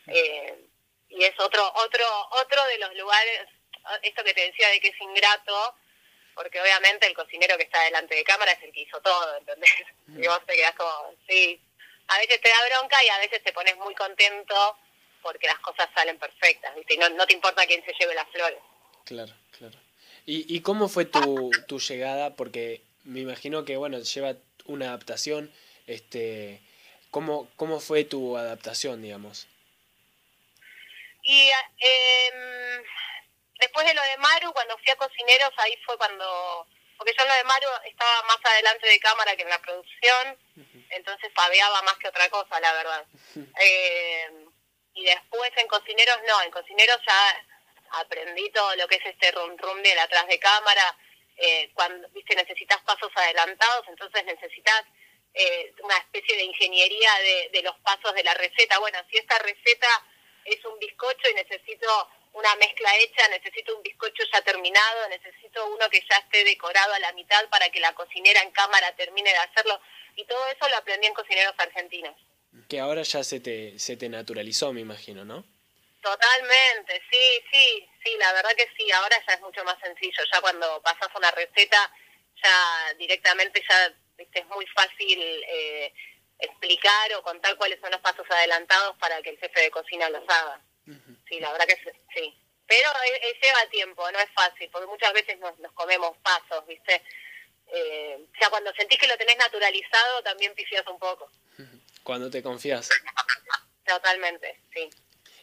Eh, 0.08 0.66
y 1.08 1.22
es 1.24 1.38
otro, 1.38 1.62
otro, 1.76 2.04
otro 2.30 2.64
de 2.66 2.78
los 2.78 2.94
lugares, 2.96 3.42
esto 4.02 4.24
que 4.24 4.34
te 4.34 4.46
decía 4.46 4.68
de 4.68 4.80
que 4.80 4.88
es 4.88 5.00
ingrato, 5.00 5.76
porque 6.34 6.60
obviamente 6.60 7.06
el 7.06 7.14
cocinero 7.14 7.56
que 7.56 7.64
está 7.64 7.80
delante 7.82 8.16
de 8.16 8.24
cámara 8.24 8.52
es 8.52 8.62
el 8.62 8.72
que 8.72 8.80
hizo 8.80 9.00
todo, 9.00 9.36
¿entendés? 9.36 9.70
Y 10.08 10.26
vos 10.26 10.40
te 10.46 10.56
quedás 10.56 10.74
como, 10.74 11.14
sí, 11.28 11.60
a 12.08 12.18
veces 12.18 12.40
te 12.40 12.48
da 12.48 12.66
bronca 12.68 13.04
y 13.04 13.08
a 13.08 13.18
veces 13.18 13.42
te 13.44 13.52
pones 13.52 13.76
muy 13.76 13.94
contento 13.94 14.76
porque 15.22 15.46
las 15.46 15.60
cosas 15.60 15.88
salen 15.94 16.18
perfectas, 16.18 16.74
¿viste? 16.74 16.94
Y 16.94 16.98
no, 16.98 17.08
no 17.10 17.26
te 17.26 17.34
importa 17.34 17.66
quién 17.66 17.84
se 17.84 17.92
lleve 17.92 18.14
las 18.14 18.28
flores. 18.30 18.58
Claro, 19.04 19.32
claro. 19.56 19.78
¿Y, 20.26 20.56
y 20.56 20.60
cómo 20.62 20.88
fue 20.88 21.04
tu, 21.04 21.50
tu 21.68 21.78
llegada? 21.78 22.34
Porque 22.34 22.82
me 23.04 23.20
imagino 23.20 23.64
que, 23.64 23.76
bueno, 23.76 24.00
lleva 24.00 24.34
una 24.64 24.86
adaptación, 24.86 25.52
este... 25.86 26.60
¿Cómo, 27.12 27.46
cómo 27.56 27.78
fue 27.78 28.04
tu 28.04 28.38
adaptación, 28.38 29.02
digamos? 29.02 29.46
Y 31.20 31.50
eh, 31.50 32.82
después 33.60 33.86
de 33.86 33.92
lo 33.92 34.00
de 34.00 34.16
Maru, 34.16 34.50
cuando 34.54 34.78
fui 34.78 34.90
a 34.90 34.96
Cocineros, 34.96 35.52
ahí 35.58 35.76
fue 35.84 35.98
cuando... 35.98 36.66
Porque 36.96 37.12
yo 37.14 37.22
en 37.22 37.28
lo 37.28 37.34
de 37.34 37.44
Maru 37.44 37.68
estaba 37.84 38.22
más 38.22 38.38
adelante 38.42 38.86
de 38.88 38.98
cámara 38.98 39.36
que 39.36 39.42
en 39.42 39.50
la 39.50 39.60
producción, 39.60 40.38
entonces 40.88 41.30
fabeaba 41.34 41.82
más 41.82 41.98
que 41.98 42.08
otra 42.08 42.30
cosa, 42.30 42.58
la 42.60 42.72
verdad. 42.72 43.04
eh, 43.60 44.46
y 44.94 45.04
después 45.04 45.52
en 45.56 45.68
cocineros 45.68 46.16
no, 46.26 46.42
en 46.42 46.50
cocineros 46.50 46.98
ya 47.06 47.46
aprendí 48.00 48.50
todo 48.52 48.74
lo 48.76 48.88
que 48.88 48.96
es 48.96 49.04
este 49.04 49.32
rum 49.32 49.54
rum 49.58 49.82
de 49.82 50.00
atrás 50.00 50.26
de 50.28 50.38
cámara, 50.38 50.96
eh, 51.36 51.70
cuando 51.74 52.08
viste 52.10 52.34
necesitas 52.34 52.80
pasos 52.82 53.10
adelantados, 53.14 53.86
entonces 53.88 54.24
necesitas 54.24 54.82
eh, 55.34 55.72
una 55.82 55.96
especie 55.96 56.36
de 56.36 56.44
ingeniería 56.44 57.10
de, 57.20 57.50
de 57.52 57.62
los 57.62 57.76
pasos 57.80 58.14
de 58.14 58.24
la 58.24 58.34
receta. 58.34 58.78
Bueno, 58.78 58.98
si 59.10 59.18
esta 59.18 59.38
receta 59.38 59.88
es 60.44 60.64
un 60.64 60.78
bizcocho 60.78 61.30
y 61.30 61.34
necesito 61.34 62.08
una 62.32 62.54
mezcla 62.56 62.96
hecha, 62.96 63.28
necesito 63.28 63.76
un 63.76 63.82
bizcocho 63.82 64.22
ya 64.32 64.40
terminado, 64.42 65.08
necesito 65.08 65.66
uno 65.66 65.88
que 65.90 66.02
ya 66.08 66.16
esté 66.16 66.44
decorado 66.44 66.94
a 66.94 66.98
la 66.98 67.12
mitad 67.12 67.48
para 67.50 67.68
que 67.70 67.80
la 67.80 67.94
cocinera 67.94 68.40
en 68.42 68.50
cámara 68.50 68.94
termine 68.96 69.30
de 69.30 69.36
hacerlo. 69.36 69.80
Y 70.16 70.24
todo 70.24 70.46
eso 70.48 70.68
lo 70.68 70.76
aprendí 70.76 71.06
en 71.06 71.14
cocineros 71.14 71.54
argentinos 71.58 72.16
que 72.68 72.80
ahora 72.80 73.02
ya 73.02 73.24
se 73.24 73.40
te, 73.40 73.78
se 73.78 73.96
te 73.96 74.08
naturalizó, 74.08 74.72
me 74.72 74.80
imagino, 74.80 75.24
¿no? 75.24 75.44
Totalmente, 76.02 77.00
sí, 77.10 77.44
sí, 77.50 77.88
sí, 78.04 78.16
la 78.18 78.32
verdad 78.32 78.50
que 78.56 78.68
sí, 78.76 78.90
ahora 78.90 79.16
ya 79.26 79.34
es 79.34 79.40
mucho 79.40 79.64
más 79.64 79.78
sencillo, 79.80 80.22
ya 80.32 80.40
cuando 80.40 80.82
pasas 80.82 81.08
una 81.14 81.30
receta, 81.30 81.92
ya 82.42 82.94
directamente 82.98 83.62
ya 83.68 83.94
es 84.32 84.46
muy 84.46 84.66
fácil 84.66 85.20
eh, 85.48 85.92
explicar 86.38 87.12
o 87.14 87.22
contar 87.22 87.56
cuáles 87.56 87.80
son 87.80 87.90
los 87.90 88.00
pasos 88.00 88.26
adelantados 88.30 88.96
para 88.98 89.22
que 89.22 89.30
el 89.30 89.38
jefe 89.38 89.60
de 89.60 89.70
cocina 89.70 90.08
los 90.10 90.24
haga. 90.28 90.60
Sí, 91.28 91.38
la 91.40 91.52
verdad 91.52 91.66
que 91.66 91.76
sí. 92.14 92.34
pero 92.66 92.90
lleva 93.40 93.70
tiempo, 93.70 94.10
no 94.10 94.18
es 94.18 94.30
fácil, 94.34 94.68
porque 94.70 94.88
muchas 94.88 95.12
veces 95.12 95.38
nos, 95.38 95.56
nos 95.60 95.72
comemos 95.72 96.16
pasos, 96.18 96.66
¿viste? 96.66 97.02
Eh, 97.68 98.18
o 98.20 98.38
sea, 98.38 98.50
cuando 98.50 98.72
sentís 98.74 98.98
que 98.98 99.06
lo 99.06 99.16
tenés 99.16 99.36
naturalizado, 99.38 100.22
también 100.22 100.54
pifias 100.54 100.86
un 100.88 100.98
poco. 100.98 101.30
Cuando 102.02 102.30
te 102.30 102.42
confías. 102.42 102.88
Totalmente, 103.86 104.60
sí. 104.74 104.90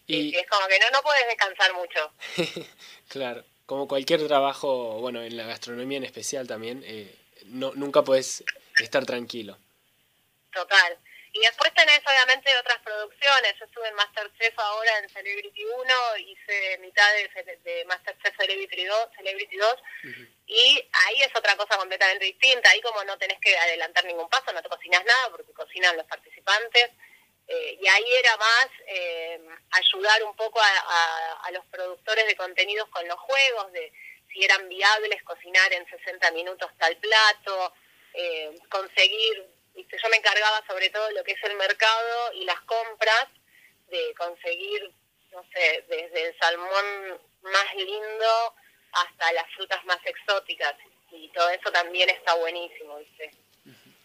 Y... 0.06 0.36
es 0.36 0.48
como 0.48 0.68
que 0.68 0.80
no, 0.80 0.90
no 0.92 1.02
puedes 1.02 1.26
descansar 1.28 1.74
mucho. 1.74 2.14
claro, 3.08 3.46
como 3.66 3.88
cualquier 3.88 4.28
trabajo, 4.28 5.00
bueno, 5.00 5.24
en 5.24 5.38
la 5.38 5.46
gastronomía 5.46 5.98
en 5.98 6.04
especial 6.04 6.48
también, 6.48 6.84
eh, 6.86 7.16
no, 7.46 7.72
nunca 7.76 8.04
puedes 8.04 8.44
estar 8.84 9.06
tranquilo. 9.06 9.58
Total. 10.52 10.98
Y 11.32 11.40
después 11.42 11.72
tenés 11.76 12.02
obviamente 12.08 12.50
otras 12.58 12.80
producciones. 12.80 13.54
Yo 13.60 13.66
estuve 13.66 13.88
en 13.88 13.96
Masterchef 13.96 14.58
ahora 14.58 14.98
en 14.98 15.10
Celebrity 15.10 15.64
1, 15.64 16.18
hice 16.18 16.78
mitad 16.80 17.08
de, 17.14 17.58
de 17.64 17.86
Masterchef 17.86 18.36
Celebrity 18.36 18.86
2, 18.86 19.10
Celebrity 19.16 19.58
2 19.58 19.76
y 20.48 20.84
ahí 20.92 21.22
es 21.22 21.30
otra 21.36 21.56
cosa 21.56 21.78
completamente 21.78 22.26
distinta. 22.26 22.72
Ahí 22.72 22.82
como 22.82 23.04
no 23.04 23.18
tenés 23.20 23.40
que 23.40 23.56
adelantar 23.56 24.06
ningún 24.06 24.28
paso, 24.30 24.52
no 24.52 24.62
te 24.64 24.70
cocinas 24.70 25.06
nada 25.06 25.30
porque 25.30 25.54
cocinan 25.54 25.96
los 25.96 26.08
participantes. 26.08 26.90
Eh, 27.48 27.78
y 27.80 27.88
ahí 27.88 28.14
era 28.16 28.36
más 28.38 28.68
eh, 28.88 29.40
ayudar 29.72 30.24
un 30.24 30.36
poco 30.36 30.60
a, 30.60 31.42
a, 31.44 31.52
los 31.52 31.66
productores 31.66 32.28
de 32.28 32.36
contenidos 32.36 32.88
con 32.90 33.08
los 33.08 33.20
juegos, 33.20 33.72
de 33.72 33.92
si 34.32 34.44
eran 34.44 34.70
viables 34.70 35.24
cocinar 35.24 35.74
en 35.74 35.88
60 35.88 36.32
minutos 36.32 36.72
tal 36.78 36.96
plato, 36.98 37.74
eh, 38.20 38.60
conseguir 38.70 39.48
yo 39.88 40.10
me 40.10 40.18
encargaba 40.18 40.64
sobre 40.68 40.90
todo 40.90 41.10
lo 41.12 41.24
que 41.24 41.32
es 41.32 41.44
el 41.44 41.56
mercado 41.56 42.34
y 42.34 42.46
las 42.46 42.60
compras, 42.62 43.28
de 43.90 44.14
conseguir, 44.18 44.92
no 45.32 45.44
sé, 45.54 45.84
desde 45.88 46.28
el 46.28 46.38
salmón 46.40 47.20
más 47.42 47.76
lindo 47.76 48.56
hasta 48.92 49.32
las 49.34 49.52
frutas 49.56 49.84
más 49.86 50.00
exóticas. 50.06 50.76
Y 51.12 51.30
todo 51.30 51.50
eso 51.50 51.72
también 51.72 52.10
está 52.10 52.36
buenísimo, 52.36 52.98
¿viste? 52.98 53.32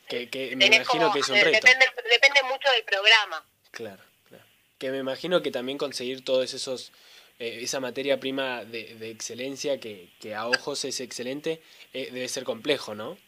Que, 0.09 0.55
me 0.57 0.67
imagino 0.67 1.13
que 1.13 1.21
es 1.21 1.29
un 1.29 1.41
reto. 1.41 1.67
Depende, 2.11 2.43
mucho 2.45 2.71
del 2.71 2.85
programa. 2.85 3.45
Claro, 3.71 4.03
claro. 4.29 4.45
Que 4.79 4.91
me 4.91 4.99
imagino 4.99 5.43
que 5.43 5.51
también 5.51 5.77
conseguir 5.77 6.25
todos 6.25 6.55
esos 6.55 6.93
eh, 7.39 7.61
esa 7.63 7.81
materia 7.81 8.21
prima 8.21 8.65
de, 8.65 8.95
de 8.95 9.11
excelencia 9.11 9.81
que, 9.81 10.11
que, 10.21 10.35
a 10.35 10.47
ojos 10.47 10.85
es 10.85 11.01
excelente 11.01 11.61
eh, 11.93 12.11
debe 12.13 12.29
ser 12.29 12.45
complejo, 12.45 12.95
¿no? 12.95 13.19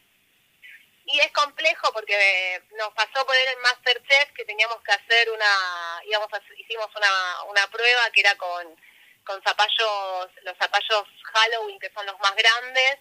Y 1.07 1.21
es 1.21 1.31
complejo 1.33 1.93
porque 1.93 2.63
nos 2.77 2.93
pasó 2.95 3.25
por 3.25 3.37
el 3.37 3.57
Masterchef 3.59 4.33
que 4.33 4.45
teníamos 4.45 4.81
que 4.83 4.93
hacer 4.93 5.31
una, 5.31 6.03
íbamos 6.05 6.29
hicimos 6.59 6.89
una, 6.97 7.45
una 7.45 7.67
prueba 7.71 8.11
que 8.13 8.21
era 8.21 8.37
con, 8.37 8.77
con 9.25 9.41
zapallos, 9.43 10.29
los 10.43 10.57
zapallos 10.59 11.05
Halloween 11.33 11.79
que 11.79 11.93
son 11.93 12.07
los 12.07 12.19
más 12.19 12.35
grandes 12.35 12.99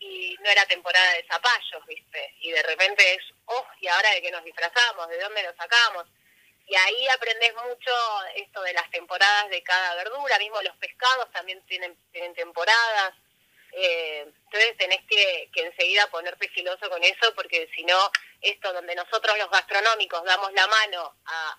y 0.00 0.36
no 0.40 0.50
era 0.50 0.66
temporada 0.66 1.12
de 1.12 1.26
zapallos, 1.30 1.86
¿viste? 1.86 2.34
Y 2.40 2.50
de 2.50 2.62
repente 2.62 3.14
es, 3.14 3.22
oh, 3.46 3.66
¿y 3.80 3.88
ahora 3.88 4.10
de 4.10 4.22
qué 4.22 4.30
nos 4.30 4.44
disfrazamos? 4.44 5.08
¿De 5.08 5.20
dónde 5.20 5.42
lo 5.42 5.54
sacamos? 5.54 6.06
Y 6.66 6.74
ahí 6.74 7.08
aprendes 7.08 7.54
mucho 7.54 7.90
esto 8.36 8.62
de 8.62 8.72
las 8.74 8.90
temporadas 8.90 9.48
de 9.48 9.62
cada 9.62 9.94
verdura, 9.94 10.38
mismo 10.38 10.60
los 10.62 10.76
pescados 10.76 11.30
también 11.32 11.64
tienen, 11.66 11.96
tienen 12.12 12.34
temporadas. 12.34 13.14
Eh, 13.80 14.26
entonces 14.44 14.76
tenés 14.76 15.00
que, 15.08 15.48
que 15.52 15.66
enseguida 15.66 16.10
ponerte 16.10 16.48
filoso 16.48 16.90
con 16.90 17.02
eso, 17.04 17.32
porque 17.36 17.68
si 17.76 17.84
no, 17.84 18.10
esto 18.40 18.72
donde 18.72 18.94
nosotros 18.96 19.38
los 19.38 19.48
gastronómicos 19.50 20.24
damos 20.24 20.52
la 20.52 20.66
mano 20.66 21.14
a, 21.26 21.58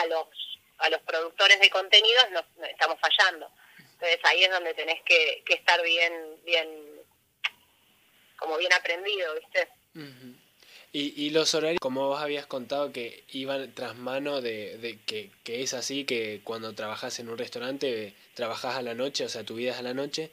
a, 0.00 0.06
los, 0.06 0.26
a 0.78 0.88
los 0.88 1.02
productores 1.02 1.60
de 1.60 1.68
contenidos, 1.68 2.30
nos, 2.30 2.44
estamos 2.70 2.98
fallando. 3.00 3.50
Entonces 3.78 4.18
ahí 4.24 4.44
es 4.44 4.50
donde 4.50 4.72
tenés 4.72 5.02
que, 5.02 5.42
que 5.44 5.54
estar 5.54 5.82
bien, 5.82 6.40
bien, 6.44 7.02
como 8.36 8.56
bien 8.56 8.72
aprendido, 8.72 9.34
¿viste? 9.34 9.68
Y, 10.94 11.12
y 11.22 11.30
los 11.30 11.54
horarios, 11.54 11.80
como 11.80 12.08
vos 12.08 12.20
habías 12.22 12.46
contado, 12.46 12.92
que 12.92 13.24
iban 13.28 13.74
tras 13.74 13.94
mano 13.94 14.40
de, 14.40 14.78
de 14.78 15.00
que, 15.00 15.30
que, 15.44 15.62
es 15.62 15.74
así, 15.74 16.04
que 16.04 16.40
cuando 16.44 16.74
trabajas 16.74 17.18
en 17.18 17.28
un 17.28 17.36
restaurante, 17.36 18.14
trabajas 18.34 18.76
a 18.76 18.82
la 18.82 18.94
noche, 18.94 19.26
o 19.26 19.28
sea, 19.28 19.44
tu 19.44 19.56
vida 19.56 19.72
es 19.72 19.78
a 19.78 19.82
la 19.82 19.94
noche, 19.94 20.30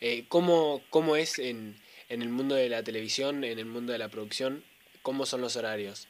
eh, 0.00 0.24
¿cómo, 0.28 0.82
¿Cómo 0.90 1.16
es 1.16 1.38
en, 1.38 1.80
en 2.08 2.22
el 2.22 2.28
mundo 2.28 2.54
de 2.54 2.68
la 2.68 2.82
televisión, 2.82 3.44
en 3.44 3.58
el 3.58 3.66
mundo 3.66 3.92
de 3.92 3.98
la 3.98 4.08
producción? 4.08 4.64
¿Cómo 5.02 5.26
son 5.26 5.40
los 5.40 5.56
horarios? 5.56 6.08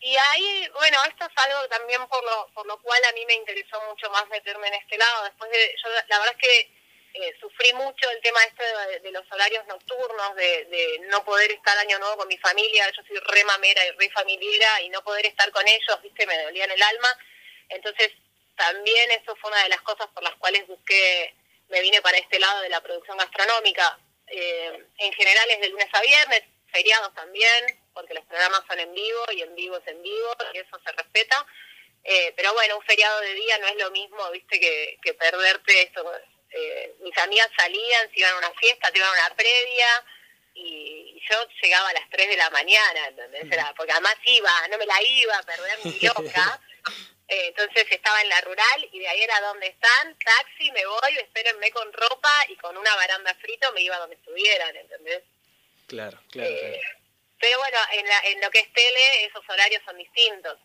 Y 0.00 0.16
ahí, 0.16 0.68
bueno, 0.74 0.98
esto 1.08 1.24
es 1.24 1.44
algo 1.44 1.68
también 1.68 2.04
por 2.08 2.24
lo, 2.24 2.48
por 2.54 2.66
lo 2.66 2.76
cual 2.82 3.04
a 3.04 3.12
mí 3.12 3.24
me 3.24 3.34
interesó 3.34 3.80
mucho 3.88 4.10
más 4.10 4.28
meterme 4.28 4.66
en 4.66 4.74
este 4.74 4.98
lado. 4.98 5.24
Después 5.24 5.48
de, 5.52 5.74
yo 5.82 5.88
la 6.08 6.18
verdad 6.18 6.34
es 6.40 6.48
que 6.48 6.82
eh, 7.14 7.36
sufrí 7.38 7.72
mucho 7.74 8.10
el 8.10 8.20
tema 8.20 8.40
este 8.42 8.64
de, 9.00 9.12
los 9.12 9.24
horarios 9.30 9.64
nocturnos, 9.68 10.34
de, 10.34 10.64
de, 10.64 10.98
no 11.08 11.24
poder 11.24 11.52
estar 11.52 11.78
año 11.78 12.00
nuevo 12.00 12.16
con 12.16 12.26
mi 12.26 12.36
familia. 12.38 12.90
Yo 12.90 13.02
soy 13.06 13.16
re 13.18 13.44
mamera 13.44 13.86
y 13.86 13.90
re 13.92 14.10
familiera 14.10 14.80
y 14.82 14.88
no 14.88 15.04
poder 15.04 15.24
estar 15.26 15.50
con 15.52 15.66
ellos, 15.68 16.02
viste, 16.02 16.26
me 16.26 16.42
dolía 16.42 16.64
el 16.64 16.82
alma. 16.82 17.16
Entonces, 17.68 18.10
también 18.56 19.08
eso 19.12 19.36
fue 19.36 19.50
una 19.50 19.62
de 19.62 19.68
las 19.68 19.82
cosas 19.82 20.08
por 20.08 20.24
las 20.24 20.34
cuales 20.34 20.66
busqué 20.66 21.32
me 21.72 21.80
vine 21.80 22.02
para 22.02 22.18
este 22.18 22.38
lado 22.38 22.60
de 22.60 22.68
la 22.68 22.82
producción 22.82 23.16
gastronómica. 23.16 23.98
Eh, 24.26 24.86
en 24.98 25.12
general 25.14 25.50
es 25.50 25.60
de 25.60 25.68
lunes 25.70 25.88
a 25.92 26.00
viernes, 26.02 26.42
feriados 26.70 27.14
también, 27.14 27.80
porque 27.94 28.14
los 28.14 28.24
programas 28.26 28.62
son 28.68 28.78
en 28.78 28.92
vivo 28.92 29.24
y 29.34 29.40
en 29.40 29.54
vivo 29.54 29.78
es 29.78 29.86
en 29.88 30.02
vivo 30.02 30.36
y 30.52 30.58
eso 30.58 30.78
se 30.84 30.92
respeta. 30.92 31.46
Eh, 32.04 32.32
pero 32.36 32.52
bueno, 32.52 32.76
un 32.76 32.84
feriado 32.84 33.20
de 33.20 33.34
día 33.34 33.58
no 33.58 33.68
es 33.68 33.76
lo 33.76 33.90
mismo, 33.90 34.30
viste, 34.30 34.60
que, 34.60 34.98
que 35.02 35.14
perderte 35.14 35.82
eso. 35.82 36.04
Eh, 36.50 36.94
mis 37.00 37.16
amigas 37.18 37.48
salían, 37.56 38.10
se 38.12 38.20
iban 38.20 38.34
a 38.34 38.38
una 38.38 38.52
fiesta, 38.52 38.90
se 38.90 38.98
iban 38.98 39.08
a 39.08 39.26
una 39.26 39.34
previa 39.34 40.04
y 40.54 41.22
yo 41.30 41.36
llegaba 41.62 41.88
a 41.88 41.94
las 41.94 42.10
3 42.10 42.28
de 42.28 42.36
la 42.36 42.50
mañana, 42.50 43.08
¿entendés? 43.08 43.50
Era, 43.50 43.72
porque 43.74 43.92
además 43.92 44.16
iba, 44.26 44.68
no 44.68 44.76
me 44.76 44.84
la 44.84 45.02
iba 45.02 45.38
a 45.38 45.42
perder 45.42 45.78
ni 45.84 45.98
loca. 46.00 46.60
Eh, 47.32 47.46
entonces 47.46 47.86
estaba 47.90 48.20
en 48.20 48.28
la 48.28 48.42
rural 48.42 48.88
y 48.92 48.98
de 48.98 49.08
ahí 49.08 49.22
era 49.22 49.40
donde 49.40 49.66
están, 49.66 50.18
taxi, 50.18 50.70
me 50.70 50.84
voy, 50.84 51.16
espérenme 51.16 51.70
con 51.70 51.90
ropa 51.90 52.44
y 52.48 52.56
con 52.56 52.76
una 52.76 52.94
baranda 52.94 53.34
frito 53.36 53.72
me 53.72 53.80
iba 53.80 53.96
donde 53.96 54.16
estuvieran, 54.16 54.76
¿entendés? 54.76 55.22
Claro, 55.86 56.20
claro. 56.30 56.50
Eh, 56.50 56.78
pero 57.40 57.58
bueno, 57.58 57.78
en, 57.92 58.06
la, 58.06 58.20
en 58.24 58.40
lo 58.42 58.50
que 58.50 58.58
es 58.58 58.72
tele, 58.74 59.24
esos 59.24 59.42
horarios 59.48 59.82
son 59.86 59.96
distintos. 59.96 60.58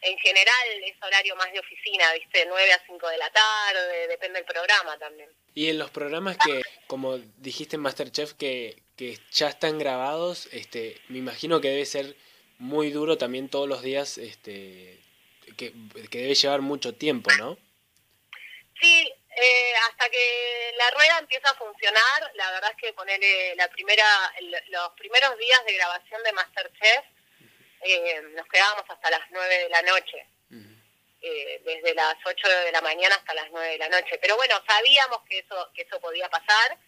En 0.00 0.16
general 0.18 0.84
es 0.84 0.96
horario 1.02 1.36
más 1.36 1.52
de 1.52 1.60
oficina, 1.60 2.10
¿viste? 2.14 2.46
9 2.46 2.72
a 2.72 2.86
5 2.86 3.08
de 3.08 3.18
la 3.18 3.30
tarde, 3.30 4.08
depende 4.08 4.38
del 4.38 4.46
programa 4.46 4.98
también. 4.98 5.28
Y 5.54 5.68
en 5.68 5.78
los 5.78 5.90
programas 5.90 6.38
que, 6.38 6.62
como 6.86 7.18
dijiste 7.18 7.76
en 7.76 7.82
Masterchef, 7.82 8.32
que, 8.32 8.82
que 8.96 9.18
ya 9.32 9.48
están 9.48 9.78
grabados, 9.78 10.48
este, 10.52 10.98
me 11.08 11.18
imagino 11.18 11.60
que 11.60 11.68
debe 11.68 11.84
ser 11.84 12.16
muy 12.58 12.90
duro 12.90 13.18
también 13.18 13.50
todos 13.50 13.68
los 13.68 13.82
días 13.82 14.16
este, 14.16 14.98
que, 15.56 15.72
debe 15.74 16.34
llevar 16.34 16.60
mucho 16.60 16.94
tiempo, 16.94 17.30
¿no? 17.38 17.56
Sí, 18.80 19.12
eh, 19.36 19.72
hasta 19.88 20.08
que 20.08 20.74
la 20.76 20.90
rueda 20.90 21.18
empieza 21.18 21.50
a 21.50 21.54
funcionar, 21.54 22.30
la 22.34 22.50
verdad 22.52 22.70
es 22.70 22.76
que 22.76 22.92
ponerle 22.92 23.54
la 23.56 23.68
primera, 23.68 24.04
los 24.68 24.90
primeros 24.96 25.36
días 25.38 25.64
de 25.64 25.74
grabación 25.74 26.22
de 26.22 26.32
Masterchef, 26.32 27.04
eh, 27.82 28.22
nos 28.34 28.46
quedábamos 28.48 28.84
hasta 28.88 29.10
las 29.10 29.22
9 29.30 29.58
de 29.58 29.68
la 29.68 29.82
noche. 29.82 30.26
Eh, 31.28 31.60
desde 31.64 31.92
las 31.94 32.14
8 32.24 32.48
de 32.48 32.70
la 32.70 32.80
mañana 32.82 33.16
hasta 33.16 33.34
las 33.34 33.50
9 33.50 33.70
de 33.70 33.78
la 33.78 33.88
noche. 33.88 34.16
Pero 34.20 34.36
bueno, 34.36 34.62
sabíamos 34.68 35.22
que 35.28 35.40
eso, 35.40 35.72
que 35.74 35.82
eso 35.82 35.98
podía 35.98 36.28
pasar 36.28 36.78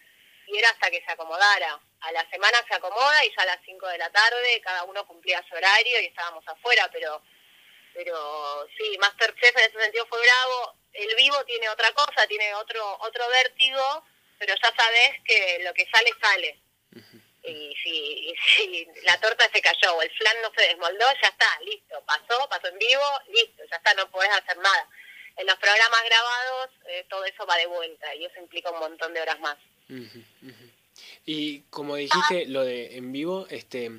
y 0.47 0.57
era 0.57 0.69
hasta 0.69 0.89
que 0.89 1.03
se 1.03 1.11
acomodara. 1.11 1.77
A 2.01 2.11
la 2.13 2.29
semana 2.29 2.57
se 2.67 2.75
acomoda 2.75 3.25
y 3.25 3.33
ya 3.35 3.43
a 3.43 3.47
las 3.47 3.59
5 3.65 3.87
de 3.87 3.97
la 3.97 4.09
tarde 4.11 4.61
cada 4.63 4.83
uno 4.83 5.05
cumplía 5.05 5.43
su 5.49 5.55
horario 5.55 5.99
y 5.99 6.05
estábamos 6.05 6.47
afuera, 6.47 6.89
pero 6.93 7.21
pero 7.93 8.67
sí, 8.77 8.97
Masterchef 8.99 9.55
en 9.57 9.69
ese 9.69 9.81
sentido 9.81 10.05
fue 10.07 10.19
bravo. 10.21 10.75
El 10.93 11.15
vivo 11.15 11.43
tiene 11.45 11.69
otra 11.69 11.91
cosa, 11.93 12.27
tiene 12.27 12.53
otro 12.55 12.97
otro 13.01 13.27
vértigo, 13.29 14.03
pero 14.37 14.55
ya 14.55 14.73
sabes 14.75 15.11
que 15.25 15.59
lo 15.63 15.73
que 15.73 15.87
sale, 15.93 16.11
sale. 16.21 16.59
Y 17.43 17.73
si, 17.81 18.33
si 18.55 18.87
la 19.03 19.19
torta 19.19 19.49
se 19.51 19.61
cayó 19.61 19.95
o 19.95 20.01
el 20.01 20.11
flan 20.11 20.41
no 20.41 20.51
se 20.55 20.67
desmoldó, 20.67 21.05
ya 21.21 21.29
está, 21.29 21.59
listo. 21.63 22.03
Pasó, 22.05 22.47
pasó 22.49 22.67
en 22.67 22.77
vivo, 22.77 23.03
listo, 23.29 23.63
ya 23.69 23.77
está, 23.77 23.93
no 23.93 24.09
podés 24.11 24.31
hacer 24.31 24.57
nada. 24.57 24.89
En 25.37 25.47
los 25.47 25.55
programas 25.55 26.03
grabados 26.03 26.69
eh, 26.87 27.05
todo 27.09 27.23
eso 27.23 27.45
va 27.45 27.55
de 27.55 27.65
vuelta 27.65 28.13
y 28.15 28.25
eso 28.25 28.39
implica 28.39 28.71
un 28.71 28.79
montón 28.79 29.13
de 29.13 29.21
horas 29.21 29.39
más. 29.39 29.57
Y 31.25 31.61
como 31.69 31.95
dijiste, 31.95 32.45
lo 32.47 32.65
de 32.65 32.97
en 32.97 33.11
vivo, 33.11 33.47
este, 33.49 33.89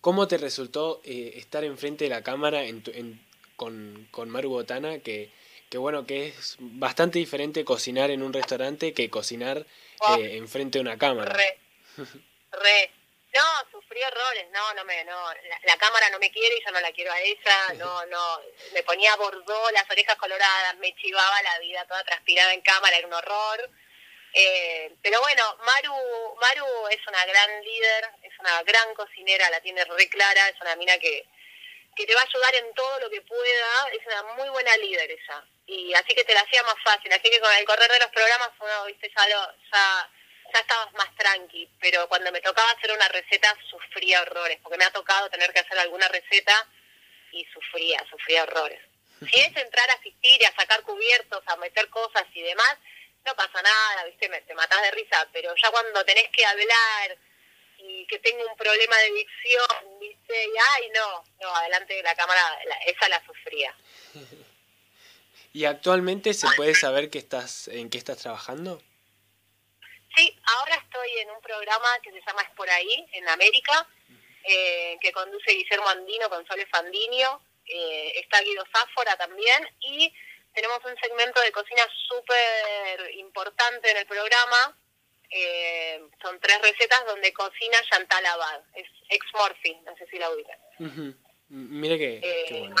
¿cómo 0.00 0.26
te 0.26 0.38
resultó 0.38 1.02
eh, 1.04 1.32
estar 1.36 1.64
enfrente 1.64 2.04
de 2.04 2.10
la 2.10 2.22
cámara 2.22 2.64
en, 2.64 2.82
tu, 2.82 2.90
en 2.92 3.25
con, 3.56 4.08
con 4.10 4.30
Maru 4.30 4.50
Botana, 4.50 4.98
que, 5.00 5.30
que 5.70 5.78
bueno, 5.78 6.06
que 6.06 6.28
es 6.28 6.56
bastante 6.58 7.18
diferente 7.18 7.64
cocinar 7.64 8.10
en 8.10 8.22
un 8.22 8.32
restaurante 8.32 8.94
que 8.94 9.10
cocinar 9.10 9.66
oh. 10.00 10.16
eh, 10.16 10.36
enfrente 10.36 10.78
de 10.78 10.82
una 10.82 10.98
cámara. 10.98 11.32
Re, 11.32 11.58
re. 12.52 12.90
No, 13.34 13.70
sufrí 13.70 14.02
horrores, 14.02 14.46
no, 14.50 14.74
no 14.74 14.84
me, 14.84 15.04
no, 15.04 15.14
la, 15.64 15.76
cámara 15.76 16.08
no 16.08 16.18
me 16.18 16.30
quiere 16.30 16.56
y 16.56 16.64
yo 16.64 16.70
no 16.70 16.80
la 16.80 16.90
quiero 16.92 17.12
a 17.12 17.20
ella, 17.20 17.74
no, 17.74 18.06
no, 18.06 18.40
me 18.72 18.82
ponía 18.82 19.14
bordó, 19.16 19.70
las 19.72 19.90
orejas 19.90 20.16
coloradas, 20.16 20.76
me 20.78 20.94
chivaba 20.94 21.42
la 21.42 21.58
vida 21.58 21.84
toda 21.86 22.02
transpirada 22.04 22.54
en 22.54 22.62
cámara, 22.62 22.96
era 22.96 23.06
un 23.06 23.12
horror. 23.12 23.70
Eh, 24.32 24.94
pero 25.02 25.20
bueno, 25.20 25.42
Maru, 25.66 25.94
Maru 26.40 26.88
es 26.90 27.06
una 27.06 27.26
gran 27.26 27.62
líder, 27.62 28.10
es 28.22 28.32
una 28.38 28.62
gran 28.62 28.94
cocinera, 28.94 29.50
la 29.50 29.60
tiene 29.60 29.84
re 29.84 30.08
clara, 30.08 30.48
es 30.48 30.60
una 30.62 30.76
mina 30.76 30.96
que, 30.98 31.26
que 31.96 32.06
te 32.06 32.14
va 32.14 32.20
a 32.20 32.24
ayudar 32.24 32.54
en 32.54 32.74
todo 32.74 33.00
lo 33.00 33.10
que 33.10 33.22
pueda, 33.22 33.88
es 33.92 34.06
una 34.06 34.22
muy 34.34 34.48
buena 34.50 34.76
líder 34.76 35.10
ella. 35.10 35.44
Y 35.66 35.94
así 35.94 36.14
que 36.14 36.24
te 36.24 36.34
la 36.34 36.40
hacía 36.40 36.62
más 36.62 36.76
fácil, 36.84 37.12
así 37.12 37.28
que 37.30 37.40
con 37.40 37.52
el 37.54 37.64
correr 37.64 37.90
de 37.90 37.98
los 37.98 38.10
programas 38.10 38.50
uno, 38.60 38.84
viste, 38.84 39.10
ya 39.16 39.26
lo, 39.28 39.52
ya 39.72 40.10
ya 40.52 40.60
estabas 40.60 40.92
más 40.94 41.14
tranqui, 41.16 41.68
pero 41.80 42.08
cuando 42.08 42.30
me 42.32 42.40
tocaba 42.40 42.70
hacer 42.70 42.92
una 42.92 43.08
receta 43.08 43.56
sufría 43.70 44.22
horrores, 44.22 44.58
porque 44.62 44.78
me 44.78 44.84
ha 44.84 44.90
tocado 44.90 45.28
tener 45.30 45.52
que 45.52 45.60
hacer 45.60 45.78
alguna 45.78 46.08
receta 46.08 46.54
y 47.32 47.44
sufría, 47.52 48.04
sufría 48.10 48.42
horrores. 48.44 48.80
Si 49.30 49.40
es 49.40 49.56
entrar 49.56 49.90
a 49.90 49.94
asistir 49.94 50.42
y 50.42 50.44
a 50.44 50.54
sacar 50.54 50.82
cubiertos, 50.82 51.42
a 51.46 51.56
meter 51.56 51.88
cosas 51.88 52.24
y 52.34 52.42
demás, 52.42 52.76
no 53.24 53.34
pasa 53.34 53.62
nada, 53.62 54.04
¿viste? 54.04 54.28
Me, 54.28 54.42
te 54.42 54.54
matas 54.54 54.82
de 54.82 54.90
risa, 54.90 55.26
pero 55.32 55.54
ya 55.56 55.70
cuando 55.70 56.04
tenés 56.04 56.28
que 56.28 56.44
hablar 56.44 57.16
y 57.88 58.06
que 58.06 58.18
tengo 58.18 58.44
un 58.48 58.56
problema 58.56 58.96
de 58.98 59.12
dicción, 59.12 59.98
¿viste? 60.00 60.44
Y 60.44 60.54
ay, 60.74 60.90
no, 60.94 61.24
no, 61.40 61.56
adelante 61.56 61.94
de 61.94 62.02
la 62.02 62.14
cámara, 62.14 62.58
esa 62.86 63.08
la 63.08 63.24
sufría. 63.24 63.74
¿Y 65.52 65.64
actualmente 65.64 66.34
se 66.34 66.48
puede 66.56 66.74
saber 66.74 67.08
que 67.08 67.18
estás, 67.18 67.68
en 67.68 67.88
qué 67.88 67.98
estás 67.98 68.18
trabajando? 68.18 68.82
Sí, 70.14 70.38
ahora 70.58 70.76
estoy 70.76 71.10
en 71.18 71.30
un 71.30 71.40
programa 71.40 71.88
que 72.02 72.10
se 72.10 72.20
llama 72.26 72.42
Es 72.42 72.50
por 72.50 72.68
ahí, 72.68 73.06
en 73.12 73.28
América, 73.28 73.86
eh, 74.44 74.98
que 75.00 75.12
conduce 75.12 75.52
Guillermo 75.52 75.88
Andino 75.88 76.28
con 76.28 76.44
Fandinio, 76.70 77.40
eh, 77.66 78.12
está 78.16 78.40
Guido 78.42 78.64
Sáfora 78.72 79.16
también, 79.16 79.68
y 79.80 80.12
tenemos 80.54 80.78
un 80.84 80.96
segmento 81.00 81.40
de 81.40 81.52
cocina 81.52 81.82
súper 82.08 83.14
importante 83.14 83.90
en 83.90 83.96
el 83.98 84.06
programa, 84.06 84.76
eh, 85.30 86.02
son 86.22 86.38
tres 86.40 86.60
recetas 86.62 87.04
donde 87.06 87.32
cocina 87.32 87.78
Chantal 87.90 88.26
Abad, 88.26 88.62
es 88.74 88.86
ex 89.08 89.26
Morphy, 89.34 89.74
no 89.84 89.96
sé 89.96 90.06
si 90.06 90.18
la 90.18 90.30
ubican. 90.30 90.58
Mire 91.48 91.98
que, 91.98 92.46
bueno. 92.50 92.76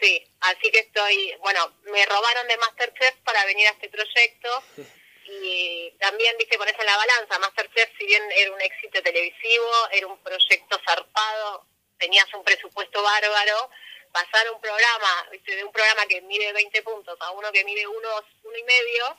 Sí, 0.00 0.22
así 0.40 0.70
que 0.70 0.80
estoy, 0.80 1.34
bueno, 1.40 1.72
me 1.84 2.04
robaron 2.06 2.46
de 2.48 2.56
Masterchef 2.58 3.14
para 3.24 3.44
venir 3.46 3.66
a 3.68 3.72
este 3.72 3.88
proyecto. 3.88 4.48
y 5.24 5.90
también, 5.98 6.36
viste, 6.38 6.58
pones 6.58 6.78
en 6.78 6.86
la 6.86 6.96
balanza, 6.96 7.38
Masterchef, 7.38 7.90
si 7.98 8.06
bien 8.06 8.22
era 8.32 8.52
un 8.52 8.60
éxito 8.60 9.02
televisivo, 9.02 9.70
era 9.92 10.06
un 10.06 10.18
proyecto 10.22 10.78
zarpado, 10.86 11.66
tenías 11.98 12.32
un 12.34 12.44
presupuesto 12.44 13.02
bárbaro, 13.02 13.70
pasar 14.12 14.50
un 14.50 14.60
programa, 14.60 15.28
viste, 15.32 15.56
de 15.56 15.64
un 15.64 15.72
programa 15.72 16.06
que 16.06 16.20
mide 16.22 16.52
20 16.52 16.82
puntos 16.82 17.16
a 17.20 17.30
uno 17.32 17.50
que 17.52 17.64
mide 17.64 17.86
uno, 17.86 18.08
uno 18.44 18.56
y 18.56 18.62
medio, 18.64 19.16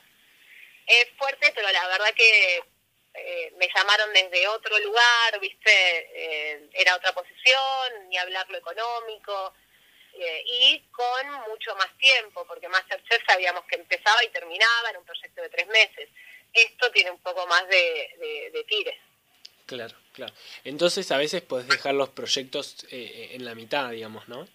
es 0.88 1.10
fuerte, 1.16 1.52
pero 1.54 1.70
la 1.70 1.86
verdad 1.86 2.14
que 2.16 2.62
eh, 3.14 3.52
me 3.58 3.68
llamaron 3.74 4.12
desde 4.12 4.46
otro 4.48 4.78
lugar, 4.78 5.40
viste, 5.40 5.70
eh, 5.70 6.68
era 6.72 6.96
otra 6.96 7.12
posición, 7.12 8.08
ni 8.08 8.16
hablar 8.16 8.48
lo 8.48 8.58
económico, 8.58 9.54
eh, 10.14 10.42
y 10.46 10.80
con 10.90 11.30
mucho 11.48 11.74
más 11.76 11.96
tiempo, 11.98 12.46
porque 12.46 12.68
Masterchef 12.68 13.22
sabíamos 13.26 13.64
que 13.66 13.76
empezaba 13.76 14.24
y 14.24 14.28
terminaba 14.28 14.90
en 14.90 14.98
un 14.98 15.04
proyecto 15.04 15.42
de 15.42 15.48
tres 15.50 15.66
meses. 15.68 16.08
Esto 16.52 16.90
tiene 16.90 17.10
un 17.10 17.18
poco 17.18 17.46
más 17.46 17.68
de, 17.68 18.50
de, 18.52 18.64
tires. 18.64 18.96
Claro, 19.66 19.94
claro. 20.14 20.32
Entonces 20.64 21.10
a 21.12 21.18
veces 21.18 21.42
puedes 21.42 21.68
dejar 21.68 21.94
los 21.94 22.08
proyectos 22.08 22.86
en 22.90 23.44
la 23.44 23.54
mitad, 23.54 23.90
digamos, 23.90 24.26
¿no? 24.28 24.48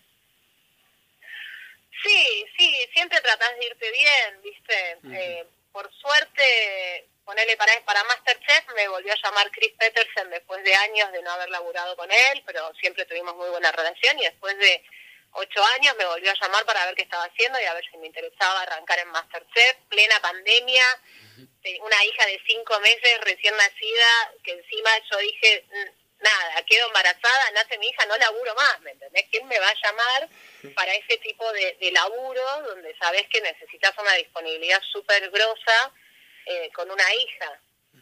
Sí, 2.04 2.46
sí, 2.58 2.90
siempre 2.94 3.22
tratás 3.22 3.56
de 3.60 3.66
irte 3.68 3.92
bien, 3.92 4.42
¿viste? 4.42 5.46
Por 5.74 5.92
suerte, 5.96 7.10
ponerle 7.26 7.58
para, 7.58 7.74
para 7.84 8.04
Masterchef, 8.06 8.66
me 8.76 8.88
volvió 8.88 9.12
a 9.12 9.22
llamar 9.22 9.52
Chris 9.52 9.74
Peterson 9.78 10.30
después 10.30 10.64
de 10.64 10.74
años 10.74 11.12
de 11.12 11.22
no 11.22 11.32
haber 11.32 11.50
laburado 11.50 11.98
con 11.98 12.10
él, 12.10 12.44
pero 12.46 12.72
siempre 12.80 13.06
tuvimos 13.06 13.36
muy 13.36 13.50
buena 13.50 13.72
relación 13.72 14.18
y 14.20 14.24
después 14.24 14.58
de 14.60 14.84
ocho 15.32 15.64
años 15.76 15.96
me 15.98 16.06
volvió 16.06 16.32
a 16.32 16.40
llamar 16.40 16.64
para 16.66 16.86
ver 16.86 16.96
qué 16.96 17.02
estaba 17.02 17.26
haciendo 17.26 17.60
y 17.60 17.66
a 17.66 17.74
ver 17.74 17.84
si 17.90 17.98
me 17.98 18.08
interesaba 18.08 18.62
arrancar 18.62 19.00
en 19.00 19.10
Masterchef, 19.10 19.78
plena 19.90 20.20
pandemia, 20.22 20.84
una 21.82 22.06
hija 22.06 22.26
de 22.28 22.40
cinco 22.48 22.80
meses 22.80 23.22
recién 23.22 23.56
nacida, 23.58 24.34
que 24.44 24.52
encima 24.52 24.92
yo 25.12 25.18
dije, 25.18 25.66
nada, 26.24 26.64
quedo 26.66 26.88
embarazada, 26.88 27.52
nace 27.54 27.78
mi 27.78 27.88
hija, 27.88 28.06
no 28.06 28.18
laburo 28.18 28.56
más, 28.56 28.82
¿me 28.82 28.92
entendés? 28.92 29.26
¿Quién 29.30 29.48
me 29.48 29.60
va 29.60 29.70
a 29.70 29.82
llamar 29.84 30.30
para 30.76 30.94
ese 30.96 31.18
tipo 31.18 31.52
de, 31.52 31.92
laburo 31.92 32.42
donde 32.66 32.96
sabes 32.98 33.28
que 33.30 33.42
necesitas 33.42 33.94
una 34.00 34.14
disponibilidad 34.14 34.82
súper 34.92 35.30
grosa 35.30 35.94
eh, 36.46 36.72
con 36.74 36.90
una 36.90 37.14
hija? 37.14 37.60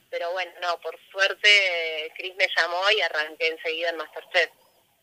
Pero 0.09 0.31
bueno, 0.31 0.51
no, 0.61 0.79
por 0.79 0.97
suerte 1.11 2.13
Chris 2.15 2.35
me 2.35 2.47
llamó 2.55 2.81
y 2.91 3.01
arranqué 3.01 3.47
enseguida 3.47 3.89
en 3.89 3.97
Masterchef. 3.97 4.51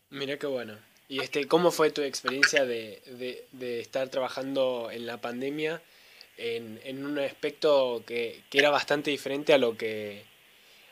Mira 0.09 0.37
qué 0.37 0.47
bueno. 0.47 0.79
¿Y 1.07 1.21
este, 1.21 1.47
cómo 1.47 1.71
fue 1.71 1.89
tu 1.89 2.03
experiencia 2.03 2.65
de, 2.65 3.01
de, 3.51 3.79
estar 3.79 4.09
trabajando 4.09 4.89
en 4.91 5.07
la 5.07 5.19
pandemia 5.19 5.81
en, 6.37 6.79
en 6.83 7.03
un 7.03 7.17
aspecto 7.17 8.03
que, 8.05 8.43
que, 8.51 8.59
era 8.59 8.69
bastante 8.69 9.09
diferente 9.09 9.51
a 9.53 9.57
lo 9.57 9.75
que 9.75 10.23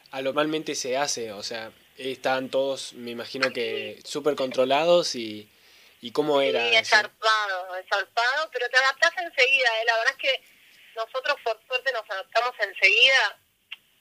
a 0.09 0.21
normalmente 0.23 0.73
se 0.73 0.97
hace? 0.97 1.31
O 1.31 1.43
sea, 1.43 1.71
estaban 1.97 2.49
todos, 2.49 2.93
me 2.93 3.11
imagino 3.11 3.51
que 3.51 3.99
súper 4.03 4.35
controlados 4.35 5.15
y, 5.15 5.49
y 6.01 6.11
cómo 6.11 6.41
era. 6.41 6.69
Sí, 6.69 6.75
esarpado, 6.75 7.75
esarpado, 7.77 8.49
pero 8.51 8.69
te 8.69 8.77
adaptás 8.77 9.11
enseguida. 9.17 9.81
¿eh? 9.81 9.85
La 9.85 9.97
verdad 9.97 10.13
es 10.13 10.17
que 10.17 10.43
nosotros 10.95 11.37
por 11.43 11.59
suerte 11.67 11.91
nos 11.91 12.09
adaptamos 12.09 12.53
enseguida. 12.59 13.39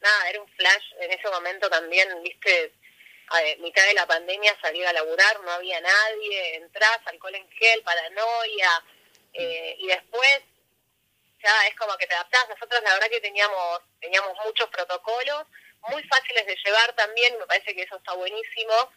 Nada, 0.00 0.28
era 0.30 0.42
un 0.42 0.48
flash 0.48 0.84
en 1.00 1.12
ese 1.12 1.28
momento 1.30 1.70
también, 1.70 2.08
viste, 2.22 2.74
a 3.28 3.40
mitad 3.60 3.84
de 3.86 3.94
la 3.94 4.06
pandemia 4.06 4.56
salir 4.60 4.86
a 4.86 4.92
laburar, 4.92 5.40
no 5.42 5.50
había 5.50 5.80
nadie, 5.80 6.56
entras, 6.56 7.00
alcohol 7.06 7.34
en 7.34 7.48
gel, 7.50 7.82
paranoia, 7.82 8.84
eh, 9.32 9.76
y 9.78 9.86
después 9.86 10.42
ya 11.42 11.66
es 11.66 11.74
como 11.76 11.96
que 11.96 12.06
te 12.06 12.14
adaptás. 12.14 12.48
Nosotros 12.48 12.82
la 12.82 12.92
verdad 12.94 13.08
que 13.08 13.20
teníamos, 13.20 13.80
teníamos 14.00 14.36
muchos 14.44 14.68
protocolos, 14.68 15.46
muy 15.88 16.02
fáciles 16.04 16.46
de 16.46 16.56
llevar 16.64 16.92
también, 16.94 17.38
me 17.38 17.46
parece 17.46 17.74
que 17.74 17.82
eso 17.82 17.96
está 17.96 18.14
buenísimo. 18.14 18.92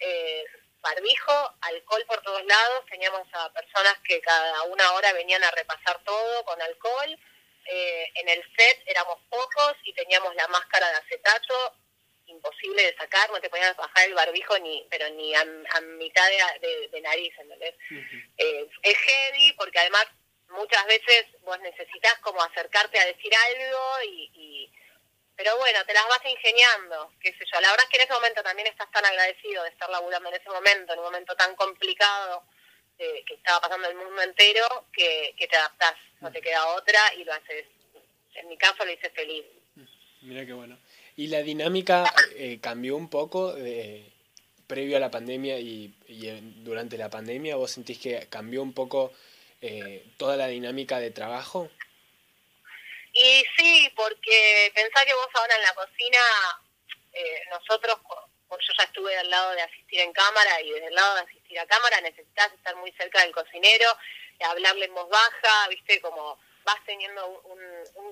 Eh, 0.00 0.44
barbijo, 0.80 1.54
alcohol 1.60 2.04
por 2.06 2.22
todos 2.22 2.44
lados, 2.44 2.86
teníamos 2.90 3.26
a 3.32 3.52
personas 3.52 3.94
que 4.04 4.20
cada 4.20 4.62
una 4.64 4.92
hora 4.92 5.12
venían 5.12 5.42
a 5.44 5.50
repasar 5.50 6.02
todo 6.04 6.44
con 6.44 6.60
alcohol. 6.62 7.18
Eh, 7.66 8.10
en 8.14 8.28
el 8.28 8.42
set 8.56 8.82
éramos 8.86 9.18
pocos 9.28 9.76
y 9.84 9.92
teníamos 9.92 10.34
la 10.34 10.48
máscara 10.48 10.88
de 10.88 10.96
acetato, 10.96 11.74
imposible 12.26 12.82
de 12.82 12.96
sacar, 12.96 13.30
no 13.30 13.40
te 13.40 13.50
podías 13.50 13.76
bajar 13.76 14.06
el 14.06 14.14
barbijo 14.14 14.58
ni 14.58 14.86
pero 14.90 15.08
ni 15.10 15.34
a, 15.34 15.44
mitad 15.44 16.28
de, 16.60 17.00
nariz, 17.02 17.32
¿entendés? 17.38 17.74
Eh, 18.38 18.68
es 18.82 18.98
heavy 18.98 19.52
porque 19.54 19.78
además 19.78 20.06
muchas 20.50 20.84
veces 20.86 21.26
vos 21.42 21.58
necesitas 21.60 22.18
como 22.20 22.42
acercarte 22.42 22.98
a 22.98 23.06
decir 23.06 23.32
algo 23.34 24.02
y, 24.04 24.72
pero 25.42 25.56
bueno, 25.56 25.78
te 25.86 25.94
las 25.94 26.06
vas 26.06 26.20
ingeniando, 26.26 27.12
qué 27.18 27.32
sé 27.32 27.46
yo. 27.50 27.58
La 27.62 27.70
verdad 27.70 27.86
es 27.86 27.90
que 27.90 27.96
en 27.96 28.04
ese 28.04 28.12
momento 28.12 28.42
también 28.42 28.68
estás 28.68 28.90
tan 28.90 29.02
agradecido 29.06 29.62
de 29.62 29.70
estar 29.70 29.88
laburando 29.88 30.28
en 30.28 30.34
ese 30.34 30.50
momento, 30.50 30.92
en 30.92 30.98
un 30.98 31.06
momento 31.06 31.34
tan 31.34 31.56
complicado 31.56 32.42
eh, 32.98 33.24
que 33.26 33.34
estaba 33.36 33.58
pasando 33.58 33.88
el 33.88 33.96
mundo 33.96 34.20
entero, 34.20 34.66
que, 34.92 35.34
te 35.38 35.56
adaptás, 35.56 35.94
no 36.20 36.30
te 36.30 36.42
queda 36.42 36.66
otra 36.74 37.00
y 37.16 37.24
lo 37.24 37.32
haces. 37.32 37.64
En 38.34 38.48
mi 38.48 38.58
caso 38.58 38.84
lo 38.84 38.92
hice 38.92 39.08
feliz. 39.08 39.46
Mira 40.20 40.44
qué 40.44 40.52
bueno. 40.52 40.78
¿Y 41.16 41.28
la 41.28 41.40
dinámica 41.40 42.12
eh, 42.36 42.58
cambió 42.60 42.94
un 42.94 43.08
poco 43.08 43.54
de, 43.54 44.12
previo 44.66 44.98
a 44.98 45.00
la 45.00 45.10
pandemia 45.10 45.58
y, 45.58 45.94
durante 46.56 46.98
la 46.98 47.08
pandemia? 47.08 47.56
¿Vos 47.56 47.70
sentís 47.70 47.98
que 47.98 48.26
cambió 48.28 48.62
un 48.62 48.74
poco 48.74 49.10
eh, 49.62 50.04
toda 50.18 50.36
la 50.36 50.48
dinámica 50.48 51.00
de 51.00 51.10
trabajo? 51.12 51.70
Y 53.12 53.44
sí, 53.56 53.92
porque 53.96 54.72
pensá 54.74 55.04
que 55.04 55.14
vos 55.14 55.28
ahora 55.34 55.56
en 55.56 55.62
la 55.62 55.74
cocina, 55.74 56.18
eh, 57.12 57.42
nosotros, 57.50 57.98
yo 58.50 58.72
ya 58.78 58.84
estuve 58.84 59.16
al 59.16 59.30
lado 59.30 59.52
de 59.52 59.62
asistir 59.62 60.00
en 60.00 60.12
cámara 60.12 60.60
y 60.60 60.70
desde 60.70 60.86
el 60.86 60.94
lado 60.94 61.14
de 61.16 61.22
asistir 61.22 61.58
a 61.58 61.66
cámara 61.66 62.00
necesitas 62.00 62.52
estar 62.52 62.76
muy 62.76 62.92
cerca 62.92 63.22
del 63.22 63.32
cocinero, 63.32 63.96
hablarle 64.44 64.86
en 64.86 64.94
voz 64.94 65.08
baja, 65.08 65.68
viste, 65.68 66.00
como 66.00 66.38
vas 66.64 66.84
teniendo 66.86 67.26
un, 67.44 67.60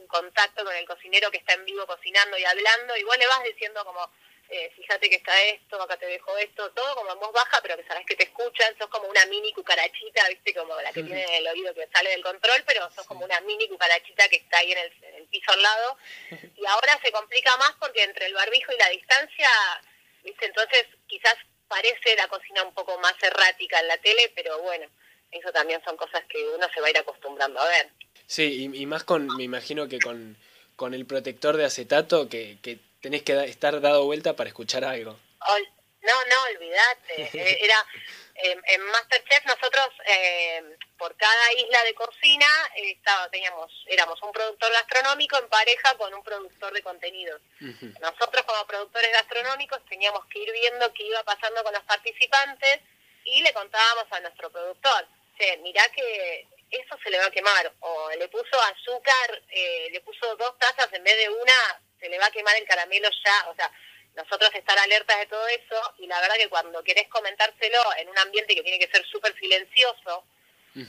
contacto 0.09 0.65
con 0.65 0.75
el 0.75 0.87
cocinero 0.87 1.31
que 1.31 1.37
está 1.37 1.53
en 1.53 1.67
vivo 1.67 1.87
cocinando 1.87 2.39
y 2.39 2.45
hablando, 2.45 2.97
y 2.97 3.05
vos 3.05 3.19
le 3.19 3.27
vas 3.27 3.45
diciendo 3.45 3.85
como, 3.85 4.11
eh, 4.51 4.73
fíjate 4.77 5.11
que 5.11 5.17
está 5.17 5.41
esto, 5.45 5.81
acá 5.81 5.97
te 5.97 6.07
dejo 6.07 6.37
esto, 6.39 6.71
todo 6.71 6.95
como 6.97 7.13
en 7.13 7.21
voz 7.21 7.33
baja, 7.33 7.61
pero 7.63 7.77
que 7.77 7.85
sabes 7.85 8.07
que 8.07 8.17
te 8.17 8.25
escuchan, 8.25 8.75
sos 8.79 8.89
como 8.89 9.07
una 9.09 9.25
mini 9.27 9.53
cucarachita, 9.53 10.29
viste, 10.29 10.55
como 10.55 10.75
la 10.81 10.93
que 10.93 11.03
tiene 11.03 11.39
el 11.39 11.47
oído 11.49 11.75
que 11.75 11.89
sale 11.93 12.11
del 12.11 12.23
control, 12.23 12.65
pero 12.67 12.91
sos 12.91 13.07
como 13.07 13.25
una 13.25 13.41
mini 13.43 13.69
cucarachita 13.69 14.29
que 14.29 14.37
está 14.37 14.59
ahí 14.59 14.73
en 14.73 14.79
el, 14.79 15.27
piso 15.29 15.53
al 15.53 15.63
lado. 15.63 15.99
Y 16.57 16.67
ahora 16.67 16.99
se 17.03 17.13
complica 17.13 17.57
más 17.59 17.73
porque 17.79 18.03
entre 18.03 18.27
el 18.27 18.35
barbijo 18.35 18.73
y 18.73 18.79
la 18.79 18.89
distancia 18.89 19.49
¿viste? 20.25 20.47
Entonces 20.47 20.87
quizás 21.07 21.37
parece 21.69 22.17
la 22.17 22.29
cocina 22.29 22.63
un 22.65 22.75
poco 22.75 22.99
más 22.99 23.15
errática 23.23 23.81
en 23.81 23.89
la 23.89 23.99
tele, 23.99 24.33
pero 24.35 24.61
bueno, 24.63 24.87
eso 25.31 25.53
también 25.53 25.81
son 25.85 25.97
cosas 25.97 26.23
que 26.29 26.43
uno 26.49 26.67
se 26.73 26.81
va 26.81 26.87
a 26.87 26.91
ir 26.91 26.99
acostumbrando 26.99 27.61
a 27.61 27.69
ver. 27.69 27.91
Sí, 28.27 28.71
y, 28.73 28.87
más 28.87 29.05
con, 29.05 29.27
me 29.37 29.45
imagino 29.45 29.89
que 29.89 29.99
con, 29.99 30.37
con 30.77 30.95
el 30.95 31.07
protector 31.07 31.57
de 31.57 31.65
acetato 31.65 32.29
que, 32.29 32.59
que 32.63 32.79
tenés 33.01 33.23
que 33.23 33.33
estar 33.45 33.81
dado 33.81 34.05
vuelta 34.05 34.35
para 34.35 34.49
escuchar 34.49 34.85
algo. 34.85 35.19
no, 36.03 36.25
no, 36.25 36.43
olvídate. 36.55 37.31
Eh, 37.39 37.59
era, 37.63 37.87
en 38.41 38.81
Masterchef 38.87 39.45
nosotros 39.47 39.89
eh, 40.07 40.63
por 40.97 41.17
cada 41.17 41.53
isla 41.55 41.83
de 41.83 41.95
cocina 41.95 42.47
estaba, 42.77 43.29
teníamos, 43.31 43.71
éramos 43.87 44.23
un 44.23 44.33
productor 44.33 44.73
gastronómico 44.73 45.37
en 45.39 45.49
pareja 45.49 45.97
con 45.97 46.15
un 46.15 46.23
productor 46.23 46.73
de 46.73 46.83
contenidos. 46.83 47.41
Nosotros 48.01 48.45
como 48.45 48.67
productores 48.67 49.13
gastronómicos 49.13 49.85
teníamos 49.89 50.25
que 50.27 50.39
ir 50.41 50.53
viendo 50.53 50.93
qué 50.93 51.05
iba 51.05 51.23
pasando 51.25 51.63
con 51.65 51.73
los 51.73 51.83
participantes 51.83 52.81
y 53.25 53.43
le 53.43 53.53
contábamos 53.53 54.07
a 54.11 54.21
nuestro 54.21 54.51
productor, 54.51 55.07
che, 55.37 55.57
mirá 55.59 55.87
que 55.91 56.47
eso 56.71 56.97
se 57.03 57.11
le 57.11 57.19
va 57.19 57.27
a 57.27 57.31
quemar, 57.31 57.73
o 57.81 58.11
le 58.11 58.29
puso 58.29 58.61
azúcar, 58.61 59.43
eh, 59.49 59.89
le 59.91 60.01
puso 60.01 60.37
dos 60.37 60.59
tazas 60.59 60.93
en 60.93 61.03
vez 61.03 61.17
de 61.17 61.29
una, 61.29 61.81
se 62.01 62.09
le 62.09 62.19
va 62.19 62.27
a 62.27 62.31
quemar 62.31 62.57
el 62.57 62.67
caramelo 62.67 63.09
ya, 63.25 63.51
o 63.51 63.55
sea, 63.55 63.71
nosotros 64.15 64.51
estar 64.55 64.79
alertas 64.79 65.19
de 65.19 65.27
todo 65.27 65.47
eso 65.49 65.95
y 65.99 66.07
la 66.07 66.21
verdad 66.21 66.37
que 66.37 66.49
cuando 66.49 66.83
querés 66.83 67.09
comentárselo 67.09 67.79
en 67.99 68.09
un 68.09 68.19
ambiente 68.19 68.55
que 68.55 68.63
tiene 68.63 68.79
que 68.79 68.91
ser 68.91 69.05
súper 69.07 69.35
silencioso, 69.39 70.25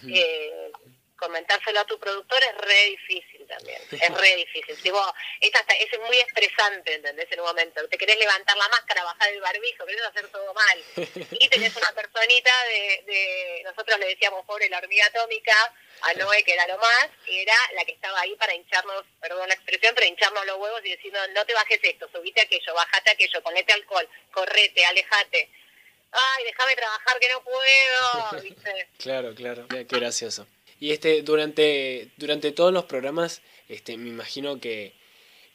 eh, 0.07 0.71
comentárselo 1.19 1.81
a 1.81 1.85
tu 1.85 1.99
productor 1.99 2.41
es 2.43 2.55
re 2.57 2.85
difícil 2.85 3.45
también, 3.47 3.81
es 3.91 4.09
re 4.09 4.35
difícil. 4.37 4.75
Si 4.77 4.89
vos, 4.89 5.05
es 5.41 5.99
muy 5.99 6.19
estresante, 6.19 6.95
¿entendés? 6.95 7.27
En 7.31 7.39
un 7.41 7.47
momento, 7.47 7.87
te 7.87 7.97
querés 7.97 8.17
levantar 8.17 8.55
la 8.57 8.67
máscara, 8.69 9.03
bajar 9.03 9.29
el 9.29 9.41
barbijo, 9.41 9.85
querés 9.85 10.03
hacer 10.03 10.27
todo 10.29 10.53
mal. 10.53 10.83
Y 11.31 11.47
tenés 11.49 11.75
una 11.75 11.91
personita 11.91 12.51
de, 12.65 13.03
de 13.05 13.61
nosotros 13.65 13.99
le 13.99 14.07
decíamos 14.07 14.45
pobre 14.45 14.69
la 14.69 14.77
hormiga 14.77 15.05
atómica, 15.05 15.55
a 16.01 16.13
Noé, 16.13 16.43
que 16.43 16.53
era 16.53 16.67
lo 16.67 16.77
más, 16.77 17.09
era 17.27 17.55
la 17.75 17.83
que 17.85 17.91
estaba 17.91 18.21
ahí 18.21 18.35
para 18.35 18.53
hincharnos, 18.55 19.03
perdón 19.19 19.47
la 19.47 19.55
expresión, 19.55 19.93
pero 19.95 20.07
hincharnos 20.07 20.45
los 20.45 20.57
huevos 20.57 20.81
y 20.85 20.91
decirnos, 20.91 21.21
no 21.35 21.45
te 21.45 21.53
bajes 21.53 21.79
esto, 21.83 22.09
subite 22.11 22.41
aquello, 22.41 22.73
bajate 22.73 23.11
aquello, 23.11 23.41
ponete 23.41 23.73
alcohol, 23.73 24.07
correte, 24.31 24.85
alejate. 24.85 25.49
Ay, 26.11 26.43
déjame 26.43 26.75
trabajar 26.75 27.19
que 27.19 27.29
no 27.29 27.43
puedo, 27.43 28.41
¿viste? 28.43 28.87
claro, 28.97 29.35
claro, 29.35 29.67
qué 29.67 29.83
gracioso. 29.83 30.47
Y 30.79 30.91
este, 30.91 31.21
durante, 31.21 32.09
durante 32.17 32.51
todos 32.51 32.73
los 32.73 32.85
programas, 32.85 33.41
este, 33.67 33.97
me 33.97 34.09
imagino 34.09 34.59
que, 34.59 34.93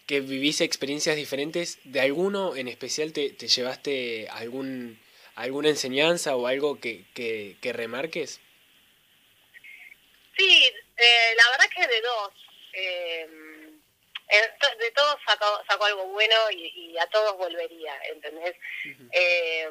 que 0.07 0.21
vivís 0.21 0.61
experiencias 0.61 1.17
diferentes. 1.17 1.79
¿De 1.85 2.01
alguno 2.01 2.57
en 2.57 2.69
especial 2.69 3.13
te, 3.13 3.31
te 3.31 3.49
llevaste 3.49 4.29
algún, 4.31 5.01
alguna 5.35 5.71
enseñanza 5.71 6.37
o 6.37 6.47
algo 6.47 6.79
que, 6.79 7.05
que, 7.15 7.57
que 7.61 7.73
remarques? 7.73 8.41
Sí, 10.37 10.65
eh, 10.97 11.35
la 11.37 11.51
verdad 11.51 11.67
que 11.75 11.87
de 11.87 12.01
dos. 12.01 12.33
Eh, 12.75 13.29
de 14.79 14.91
todos 14.93 15.17
saco, 15.27 15.85
algo 15.85 16.07
bueno 16.07 16.35
y, 16.51 16.97
a 16.99 17.07
todos 17.09 17.37
volvería, 17.37 17.95
¿entendés? 18.11 18.57
eh, 19.13 19.69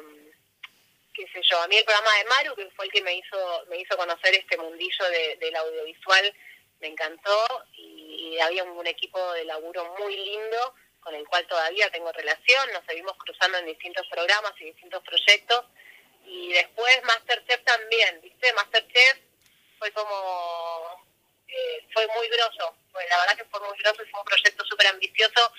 qué 1.14 1.26
sé 1.32 1.40
yo, 1.48 1.60
a 1.62 1.68
mí 1.68 1.76
el 1.76 1.84
programa 1.84 2.10
de 2.18 2.24
Maru, 2.24 2.56
que 2.56 2.70
fue 2.76 2.86
el 2.86 2.92
que 2.92 3.02
me 3.02 3.14
hizo, 3.14 3.64
me 3.68 3.78
hizo 3.78 3.96
conocer 3.96 4.34
este 4.34 4.58
mundillo 4.58 5.04
del 5.38 5.56
audiovisual, 5.56 6.34
me 6.80 6.88
encantó 6.88 7.64
y, 7.72 8.38
había 8.40 8.64
un, 8.64 8.86
equipo 8.86 9.32
de 9.32 9.44
laburo 9.44 9.94
muy 9.98 10.16
lindo 10.16 10.74
con 11.00 11.14
el 11.14 11.26
cual 11.26 11.46
todavía 11.46 11.88
tengo 11.90 12.10
relación, 12.12 12.72
nos 12.72 12.84
seguimos 12.84 13.16
cruzando 13.16 13.58
en 13.58 13.66
distintos 13.66 14.06
programas 14.08 14.52
y 14.58 14.64
distintos 14.64 15.02
proyectos 15.04 15.64
y 16.24 16.52
después 16.52 17.02
Masterchef 17.04 17.62
también, 17.62 18.20
¿viste? 18.20 18.52
Masterchef 18.54 19.18
fue 19.78 19.92
como, 19.92 21.06
eh, 21.46 21.86
fue 21.92 22.06
muy 22.08 22.28
grosso, 22.28 22.76
pues 22.90 23.06
la 23.08 23.20
verdad 23.20 23.36
que 23.36 23.44
fue 23.44 23.60
muy 23.60 23.78
grosso, 23.78 24.02
fue 24.10 24.20
un 24.20 24.26
proyecto 24.26 24.64
súper 24.64 24.88
ambicioso 24.88 25.52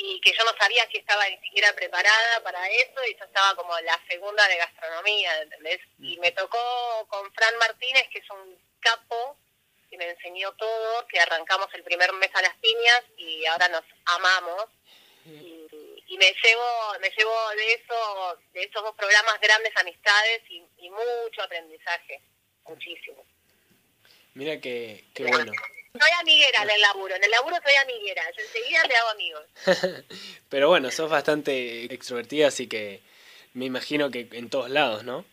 y 0.00 0.20
que 0.20 0.30
yo 0.30 0.44
no 0.44 0.52
sabía 0.56 0.88
si 0.90 0.98
estaba 0.98 1.28
ni 1.28 1.36
siquiera 1.38 1.74
preparada 1.74 2.40
para 2.44 2.68
eso 2.68 3.04
y 3.04 3.16
yo 3.18 3.24
estaba 3.24 3.56
como 3.56 3.78
la 3.80 4.00
segunda 4.08 4.46
de 4.46 4.56
gastronomía, 4.56 5.42
¿entendés? 5.42 5.80
Y 5.98 6.16
me 6.18 6.30
tocó 6.30 6.58
con 7.08 7.32
Fran 7.32 7.58
Martínez, 7.58 8.06
que 8.12 8.20
es 8.20 8.30
un 8.30 8.56
capo, 8.78 9.36
que 9.90 9.98
me 9.98 10.08
enseñó 10.08 10.52
todo, 10.52 11.04
que 11.08 11.18
arrancamos 11.18 11.66
el 11.74 11.82
primer 11.82 12.12
mes 12.12 12.30
a 12.32 12.42
las 12.42 12.56
piñas 12.58 13.02
y 13.16 13.44
ahora 13.46 13.68
nos 13.68 13.84
amamos. 14.04 14.66
Y, 15.26 16.16
me 16.16 16.34
llevo 16.42 16.98
me 17.00 17.10
llevo 17.10 17.50
de 17.50 17.74
eso 17.74 18.38
de 18.52 18.62
esos 18.62 18.82
dos 18.82 18.94
programas 18.96 19.38
grandes 19.40 19.76
amistades 19.76 20.42
y, 20.48 20.90
mucho 20.90 21.42
aprendizaje, 21.42 22.20
muchísimo. 22.64 23.24
Mira 24.34 24.60
que, 24.60 25.04
qué 25.14 25.24
bueno. 25.24 25.52
Soy 26.00 26.10
amiguera 26.20 26.62
en 26.62 26.70
el 26.70 26.80
laburo, 26.80 27.14
en 27.14 27.24
el 27.24 27.30
laburo 27.30 27.56
soy 27.62 27.74
amiguera, 27.74 28.22
yo 28.36 28.42
enseguida 28.42 28.84
le 28.84 28.96
hago 28.96 29.08
amigos. 29.10 29.44
Pero 30.48 30.68
bueno, 30.68 30.90
sos 30.90 31.10
bastante 31.10 31.92
extrovertida, 31.92 32.48
así 32.48 32.68
que 32.68 33.00
me 33.54 33.64
imagino 33.64 34.10
que 34.10 34.28
en 34.32 34.50
todos 34.50 34.70
lados, 34.70 35.04
¿no? 35.04 35.24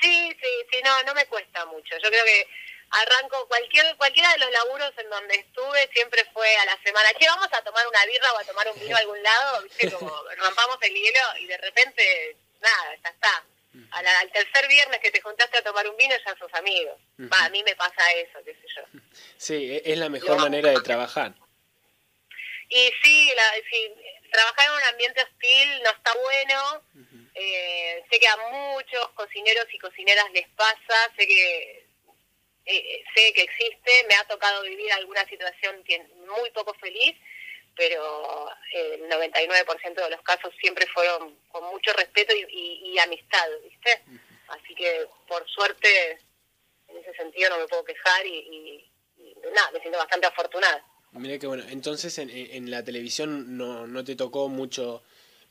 Sí, 0.00 0.32
sí, 0.40 0.48
sí, 0.70 0.80
no, 0.84 1.02
no 1.02 1.14
me 1.14 1.26
cuesta 1.26 1.66
mucho. 1.66 1.96
Yo 2.02 2.08
creo 2.08 2.24
que 2.24 2.46
arranco 2.90 3.46
cualquier 3.48 3.96
cualquiera 3.96 4.32
de 4.32 4.38
los 4.38 4.50
laburos 4.50 4.92
en 4.96 5.10
donde 5.10 5.34
estuve 5.36 5.88
siempre 5.92 6.24
fue 6.32 6.56
a 6.56 6.64
la 6.64 6.78
semana, 6.82 7.08
che, 7.18 7.26
vamos 7.26 7.48
a 7.52 7.62
tomar 7.62 7.86
una 7.86 8.04
birra 8.06 8.32
o 8.32 8.38
a 8.38 8.44
tomar 8.44 8.68
un 8.68 8.80
vino 8.80 8.96
a 8.96 8.98
algún 8.98 9.22
lado, 9.22 9.62
viste, 9.62 9.90
como 9.92 10.10
rompamos 10.38 10.78
el 10.82 10.94
hielo 10.94 11.20
y 11.40 11.46
de 11.46 11.58
repente, 11.58 12.36
nada, 12.60 12.96
ya 13.02 13.10
está 13.10 13.44
al 13.92 14.32
tercer 14.32 14.68
viernes 14.68 15.00
que 15.00 15.10
te 15.10 15.20
juntaste 15.20 15.58
a 15.58 15.62
tomar 15.62 15.88
un 15.88 15.96
vino 15.96 16.14
ya 16.24 16.36
sos 16.36 16.52
amigos. 16.54 16.98
a 17.30 17.48
mí 17.50 17.62
me 17.62 17.76
pasa 17.76 18.10
eso, 18.16 18.38
qué 18.44 18.54
sé 18.54 18.66
yo. 18.76 19.00
Sí, 19.36 19.72
e, 19.72 19.82
es 19.84 19.98
la 19.98 20.08
mejor 20.08 20.38
manera 20.38 20.70
de 20.70 20.80
trabajar. 20.80 21.34
Y 22.68 22.92
sí, 23.02 23.32
la, 23.34 23.52
trabajar 24.30 24.66
en 24.66 24.74
un 24.74 24.82
ambiente 24.90 25.22
hostil 25.22 25.82
no 25.82 25.90
está 25.90 26.14
bueno. 26.14 26.82
eh, 27.34 28.04
sé 28.10 28.18
que 28.18 28.28
a 28.28 28.36
muchos 28.36 29.08
cocineros 29.14 29.66
y 29.72 29.78
cocineras 29.78 30.30
les 30.32 30.48
pasa, 30.48 31.12
sé 31.16 31.26
que 31.26 31.86
eh, 32.66 33.04
sé 33.14 33.32
que 33.32 33.42
existe, 33.42 34.04
me 34.08 34.14
ha 34.14 34.24
tocado 34.24 34.62
vivir 34.62 34.92
alguna 34.92 35.26
situación 35.26 35.82
muy 36.28 36.50
poco 36.50 36.74
feliz 36.74 37.16
pero 37.76 38.48
el 38.72 39.08
99% 39.08 39.94
de 39.94 40.10
los 40.10 40.22
casos 40.22 40.52
siempre 40.60 40.86
fueron 40.88 41.36
con 41.48 41.64
mucho 41.70 41.92
respeto 41.92 42.34
y, 42.34 42.98
amistad, 42.98 43.48
¿viste? 43.62 44.02
Así 44.48 44.74
que 44.74 45.06
por 45.28 45.48
suerte, 45.48 46.18
en 46.88 46.96
ese 46.98 47.14
sentido 47.14 47.50
no 47.50 47.58
me 47.58 47.68
puedo 47.68 47.84
quejar 47.84 48.26
y, 48.26 48.90
nada, 49.54 49.70
me 49.72 49.80
siento 49.80 49.98
bastante 49.98 50.26
afortunada. 50.26 50.84
Mira 51.12 51.38
que 51.38 51.46
bueno, 51.46 51.64
entonces 51.68 52.18
en, 52.18 52.30
en 52.30 52.70
la 52.70 52.84
televisión 52.84 53.56
no, 53.56 53.86
no 53.86 54.04
te 54.04 54.14
tocó 54.14 54.48
mucho, 54.48 55.02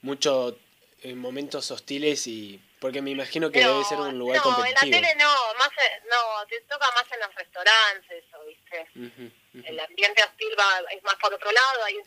mucho 0.02 0.58
en 1.02 1.12
eh, 1.12 1.16
momentos 1.16 1.72
hostiles 1.72 2.28
y 2.28 2.62
porque 2.80 3.02
me 3.02 3.12
imagino 3.12 3.52
que 3.52 3.60
debe 3.60 3.84
ser 3.84 4.00
un 4.00 4.18
lugar 4.18 4.42
competitivo. 4.42 4.80
No, 4.80 4.86
en 4.86 4.92
la 4.92 5.10
tele 5.10 5.16
no, 5.16 5.34
más 5.58 5.70
no, 6.10 6.48
te 6.48 6.62
toca 6.62 6.88
más 6.92 7.06
en 7.12 7.20
los 7.20 7.36
restaurantes 7.36 8.24
eso, 8.26 8.46
¿viste? 8.46 9.32
El 9.54 9.80
ambiente 9.80 10.24
hostil 10.24 10.56
va, 10.60 10.84
es 10.92 11.04
más 11.04 11.16
por 11.16 11.34
otro 11.34 11.52
lado, 11.52 11.84
hay 11.84 11.98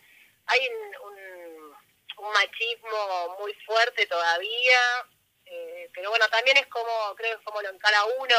hay 0.47 0.69
un, 0.69 1.75
un 2.19 2.33
machismo 2.33 3.37
muy 3.41 3.55
fuerte 3.67 4.07
todavía, 4.07 5.07
eh, 5.47 5.91
pero 5.95 6.11
bueno, 6.11 6.29
también 6.29 6.57
es 6.57 6.67
como, 6.67 7.15
creo 7.17 7.33
que 7.33 7.39
es 7.39 7.45
como 7.45 7.63
lo 7.63 7.71
encara 7.71 8.05
uno, 8.05 8.37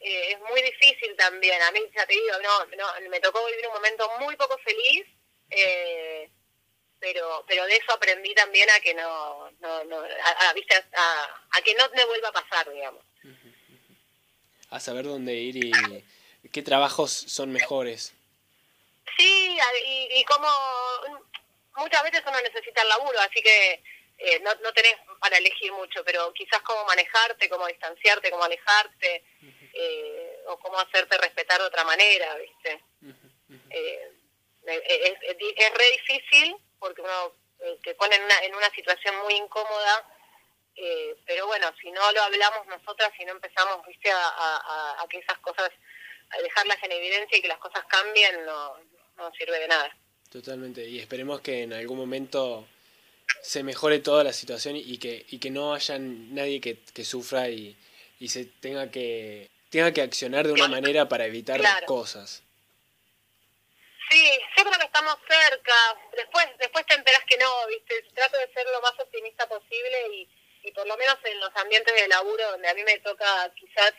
eh, 0.00 0.32
es 0.32 0.40
muy 0.40 0.62
difícil 0.62 1.14
también, 1.16 1.60
a 1.62 1.70
mí 1.72 1.80
ya 1.94 2.06
te 2.06 2.14
digo, 2.14 2.38
no, 2.42 2.64
no, 2.76 3.10
me 3.10 3.20
tocó 3.20 3.44
vivir 3.46 3.66
un 3.66 3.74
momento 3.74 4.10
muy 4.20 4.36
poco 4.36 4.58
feliz, 4.58 5.06
eh, 5.50 6.30
pero 7.00 7.44
pero 7.46 7.66
de 7.66 7.76
eso 7.76 7.92
aprendí 7.92 8.34
también 8.34 8.68
a 8.70 8.80
que 8.80 8.94
no, 8.94 9.50
no, 9.60 9.84
no 9.84 10.00
a, 10.00 10.50
a, 10.50 11.62
que 11.62 11.74
no 11.74 11.88
me 11.90 12.04
vuelva 12.06 12.28
a 12.28 12.32
pasar, 12.32 12.70
digamos. 12.72 13.04
A 14.70 14.80
saber 14.80 15.04
dónde 15.04 15.34
ir 15.34 15.56
y 15.56 15.72
qué 16.52 16.62
trabajos 16.62 17.10
son 17.12 17.52
mejores. 17.52 18.14
Sí, 19.16 19.58
y, 19.86 20.08
y 20.18 20.24
como 20.24 20.48
muchas 21.76 22.02
veces 22.02 22.22
uno 22.26 22.40
necesita 22.40 22.82
el 22.82 22.88
laburo, 22.88 23.18
así 23.20 23.40
que 23.42 23.82
eh, 24.18 24.40
no, 24.40 24.54
no 24.62 24.72
tenés 24.72 24.96
para 25.18 25.36
elegir 25.38 25.72
mucho, 25.72 26.04
pero 26.04 26.32
quizás 26.32 26.60
cómo 26.62 26.84
manejarte, 26.84 27.48
cómo 27.48 27.66
distanciarte, 27.66 28.30
cómo 28.30 28.44
alejarte, 28.44 29.24
eh, 29.72 30.38
o 30.46 30.58
cómo 30.58 30.78
hacerte 30.78 31.18
respetar 31.18 31.60
de 31.60 31.66
otra 31.66 31.84
manera, 31.84 32.34
¿viste? 32.36 32.82
Eh, 33.70 34.12
es, 34.66 35.16
es, 35.56 35.74
re 35.74 35.90
difícil 35.90 36.56
porque 36.78 37.02
uno 37.02 37.32
te 37.82 37.94
pone 37.94 38.16
en 38.16 38.24
una, 38.24 38.38
en 38.44 38.54
una 38.54 38.70
situación 38.70 39.16
muy 39.24 39.34
incómoda, 39.34 40.08
pero 41.26 41.46
bueno, 41.46 41.70
si 41.80 41.90
no 41.90 42.12
lo 42.12 42.22
hablamos 42.22 42.66
nosotras, 42.66 43.10
si 43.18 43.24
no 43.24 43.32
empezamos, 43.32 43.84
¿viste? 43.86 44.10
A, 44.10 44.28
a, 44.28 45.02
a 45.02 45.08
que 45.08 45.18
esas 45.18 45.38
cosas, 45.38 45.70
dejarlas 46.42 46.82
en 46.82 46.92
evidencia 46.92 47.38
y 47.38 47.42
que 47.42 47.48
las 47.48 47.58
cosas 47.58 47.84
cambien, 47.86 48.44
no, 48.44 48.76
no 49.16 49.32
sirve 49.32 49.58
de 49.58 49.68
nada. 49.68 49.96
Totalmente, 50.30 50.86
y 50.88 50.98
esperemos 50.98 51.40
que 51.40 51.62
en 51.62 51.72
algún 51.72 51.98
momento 51.98 52.66
se 53.42 53.62
mejore 53.62 54.00
toda 54.00 54.24
la 54.24 54.32
situación 54.32 54.76
y 54.76 54.98
que, 54.98 55.24
y 55.28 55.38
que 55.38 55.50
no 55.50 55.74
haya 55.74 55.98
nadie 55.98 56.60
que, 56.60 56.82
que 56.92 57.04
sufra 57.04 57.48
y, 57.48 57.76
y 58.18 58.28
se 58.28 58.44
tenga 58.44 58.90
que 58.90 59.50
tenga 59.70 59.92
que 59.92 60.02
accionar 60.02 60.46
de 60.46 60.52
una 60.52 60.68
manera 60.68 61.08
para 61.08 61.26
evitar 61.26 61.60
cosas. 61.84 62.42
Sí, 64.08 64.30
yo 64.56 64.64
creo 64.64 64.78
que 64.78 64.86
estamos 64.86 65.16
cerca. 65.28 65.74
Después 66.16 66.46
después 66.58 66.86
te 66.86 66.94
enteras 66.94 67.22
que 67.28 67.36
no, 67.38 67.66
¿viste? 67.66 68.02
Trato 68.14 68.38
de 68.38 68.52
ser 68.52 68.66
lo 68.70 68.80
más 68.80 68.92
optimista 69.00 69.48
posible 69.48 69.98
y, 70.12 70.28
y 70.62 70.70
por 70.70 70.86
lo 70.86 70.96
menos 70.96 71.16
en 71.24 71.40
los 71.40 71.50
ambientes 71.56 71.94
de 71.94 72.06
laburo 72.06 72.52
donde 72.52 72.68
a 72.68 72.74
mí 72.74 72.84
me 72.84 72.98
toca 73.00 73.52
quizás 73.56 73.92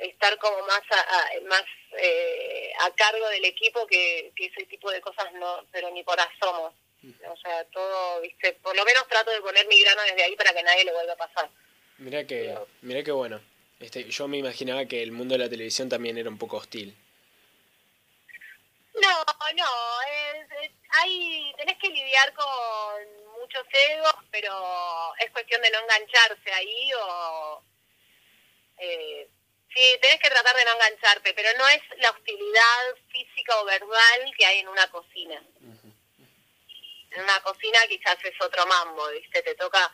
estar 0.00 0.36
como 0.38 0.58
más 0.66 0.82
a, 0.90 1.40
más 1.48 1.64
eh, 1.98 2.72
a 2.80 2.90
cargo 2.92 3.28
del 3.28 3.44
equipo 3.44 3.86
que, 3.86 4.32
que 4.34 4.46
ese 4.46 4.64
tipo 4.66 4.90
de 4.90 5.00
cosas 5.00 5.32
no, 5.34 5.64
pero 5.70 5.90
ni 5.90 6.02
por 6.02 6.18
asomo. 6.18 6.74
O 7.28 7.36
sea, 7.38 7.64
todo, 7.66 8.20
viste, 8.20 8.52
por 8.54 8.76
lo 8.76 8.84
menos 8.84 9.08
trato 9.08 9.30
de 9.30 9.40
poner 9.40 9.66
mi 9.68 9.80
grano 9.82 10.02
desde 10.02 10.22
ahí 10.22 10.36
para 10.36 10.52
que 10.52 10.62
nadie 10.62 10.84
le 10.84 10.92
vuelva 10.92 11.14
a 11.14 11.16
pasar. 11.16 11.50
Mira 11.98 12.26
que, 12.26 12.54
mira 12.82 13.02
que 13.02 13.12
bueno. 13.12 13.40
Este, 13.78 14.04
yo 14.04 14.28
me 14.28 14.36
imaginaba 14.36 14.84
que 14.84 15.02
el 15.02 15.12
mundo 15.12 15.34
de 15.34 15.38
la 15.38 15.48
televisión 15.48 15.88
también 15.88 16.18
era 16.18 16.28
un 16.28 16.36
poco 16.36 16.58
hostil. 16.58 16.94
No, 18.94 19.24
no, 19.54 20.02
es, 20.02 20.70
hay, 20.90 21.54
tenés 21.56 21.78
que 21.78 21.88
lidiar 21.88 22.34
con 22.34 23.30
muchos 23.40 23.64
egos, 23.72 24.14
pero 24.30 24.52
es 25.18 25.30
cuestión 25.30 25.62
de 25.62 25.70
no 25.70 25.78
engancharse 25.78 26.52
ahí 26.52 26.90
o... 27.02 27.62
Eh, 28.76 29.28
sí, 29.74 29.98
tenés 30.00 30.20
que 30.20 30.30
tratar 30.30 30.56
de 30.56 30.64
no 30.64 30.72
engancharte, 30.72 31.34
pero 31.34 31.48
no 31.58 31.68
es 31.68 31.82
la 31.98 32.10
hostilidad 32.10 32.96
física 33.10 33.60
o 33.60 33.64
verbal 33.64 34.32
que 34.36 34.46
hay 34.46 34.58
en 34.58 34.68
una 34.68 34.90
cocina. 34.90 35.42
En 37.10 37.22
una 37.22 37.40
cocina 37.42 37.78
quizás 37.88 38.16
es 38.24 38.40
otro 38.40 38.66
mambo, 38.66 39.08
¿viste? 39.08 39.42
Te 39.42 39.54
toca 39.56 39.92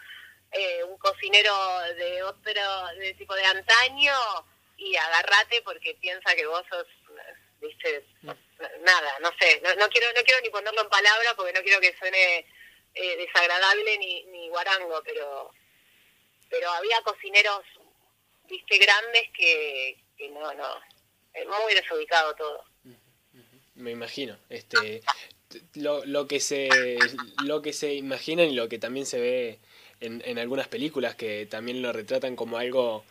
eh, 0.53 0.85
un 0.85 0.99
cocinero 0.99 1.55
de 1.97 2.23
otro, 2.23 2.87
de 2.99 3.15
tipo 3.15 3.35
de 3.35 3.45
antaño 3.45 4.15
y 4.77 4.95
agarrate 4.97 5.62
porque 5.62 5.95
piensa 5.95 6.35
que 6.35 6.47
vos 6.47 6.62
sos, 6.69 6.87
viste, 7.61 8.05
nada, 8.81 9.19
no 9.21 9.31
sé, 9.41 9.62
no, 9.62 9.89
quiero 9.89 10.12
no 10.15 10.23
quiero 10.23 10.41
ni 10.43 10.51
ponerlo 10.51 10.83
en 10.83 10.89
palabras 10.89 11.35
porque 11.35 11.53
no 11.55 11.62
quiero 11.62 11.81
que 11.81 11.97
suene 11.97 12.47
eh, 12.95 13.17
desagradable 13.17 13.99
ni, 13.99 14.25
ni 14.25 14.49
guarango, 14.49 15.03
pero 15.05 15.53
pero 16.49 16.71
había 16.71 17.01
cocineros, 17.03 17.62
viste, 18.48 18.78
grandes 18.78 19.22
que, 19.37 19.96
que 20.16 20.28
no, 20.30 20.52
no, 20.54 20.68
es 21.32 21.46
muy 21.46 21.74
desubicado 21.74 22.35
todo. 22.35 22.64
Me 23.74 23.90
imagino, 23.90 24.38
este, 24.48 25.02
lo, 25.74 26.04
lo 26.06 26.26
que 26.26 26.40
se, 26.40 26.98
lo 27.44 27.61
que 27.61 27.72
se 27.72 27.94
imaginan 27.94 28.48
y 28.48 28.54
lo 28.54 28.68
que 28.68 28.78
también 28.78 29.04
se 29.04 29.20
ve 29.20 29.59
en, 30.00 30.22
en 30.24 30.38
algunas 30.38 30.68
películas 30.68 31.14
que 31.14 31.46
también 31.46 31.82
lo 31.82 31.92
retratan 31.92 32.37
como 32.37 32.56
algo 32.56 33.04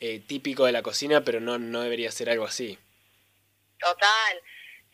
eh, 0.00 0.20
típico 0.26 0.64
de 0.64 0.72
la 0.72 0.82
cocina, 0.82 1.22
pero 1.24 1.40
no, 1.40 1.58
no 1.58 1.82
debería 1.82 2.10
ser 2.10 2.30
algo 2.30 2.44
así. 2.44 2.78
Total. 3.78 4.42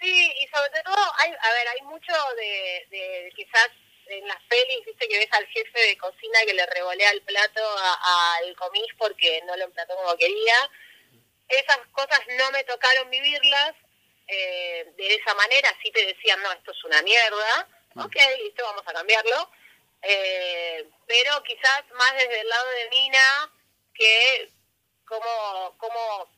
Sí, 0.01 0.33
y 0.41 0.47
sobre 0.49 0.83
todo, 0.85 1.13
hay, 1.19 1.31
a 1.31 1.53
ver, 1.53 1.69
hay 1.69 1.87
mucho 1.87 2.13
de, 2.37 2.87
de 2.91 3.33
quizás 3.35 3.71
en 4.09 4.29
las 4.29 4.43
pelis, 4.45 4.85
viste 4.85 5.09
que 5.09 5.19
ves 5.19 5.33
al 5.33 5.47
jefe 5.47 5.81
de 5.81 5.99
cocina 5.99 6.39
que 6.47 6.55
le 6.55 6.67
revolea 6.67 7.11
el 7.11 7.23
plato 7.23 7.61
al 7.79 8.55
comis 8.57 8.93
porque 8.99 9.41
no 9.47 9.57
lo 9.57 9.65
emplató 9.65 9.97
como 9.97 10.17
quería. 10.17 10.71
Esas 11.49 11.79
cosas 11.93 12.21
no 12.39 12.51
me 12.51 12.65
tocaron 12.65 13.11
vivirlas 13.11 13.75
eh, 14.27 14.93
de 14.97 15.15
esa 15.15 15.35
manera, 15.35 15.73
sí 15.83 15.91
te 15.93 16.05
decían, 16.05 16.43
no, 16.43 16.53
esto 16.53 16.73
es 16.73 16.85
una 16.85 17.01
mierda, 17.03 17.69
mm. 17.95 18.01
ok, 18.01 18.17
listo, 18.43 18.65
vamos 18.65 18.83
a 18.87 18.93
cambiarlo. 18.93 19.51
Eh, 20.03 20.89
pero 21.07 21.43
quizás 21.43 21.85
más 21.95 22.13
desde 22.15 22.41
el 22.41 22.49
lado 22.49 22.71
de 22.71 22.89
Mina, 22.91 23.53
que 23.95 24.51
como, 25.07 25.77
como 25.79 26.29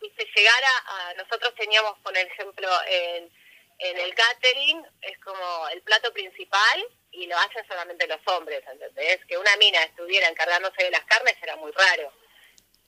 viste, 0.00 0.28
llegar 0.34 0.62
a, 0.64 1.14
nosotros 1.14 1.54
teníamos, 1.56 1.98
por 2.00 2.16
ejemplo, 2.16 2.68
en, 2.86 3.32
en 3.78 3.98
el 3.98 4.14
catering, 4.14 4.86
es 5.02 5.18
como 5.18 5.68
el 5.68 5.82
plato 5.82 6.12
principal 6.12 6.86
y 7.16 7.26
lo 7.26 7.36
hacen 7.38 7.66
solamente 7.66 8.06
los 8.06 8.20
hombres, 8.26 8.62
¿entendés? 8.70 9.24
Que 9.26 9.38
una 9.38 9.56
mina 9.56 9.82
estuviera 9.82 10.28
encargándose 10.28 10.84
de 10.84 10.90
las 10.90 11.04
carnes 11.04 11.34
era 11.42 11.56
muy 11.56 11.72
raro. 11.72 12.12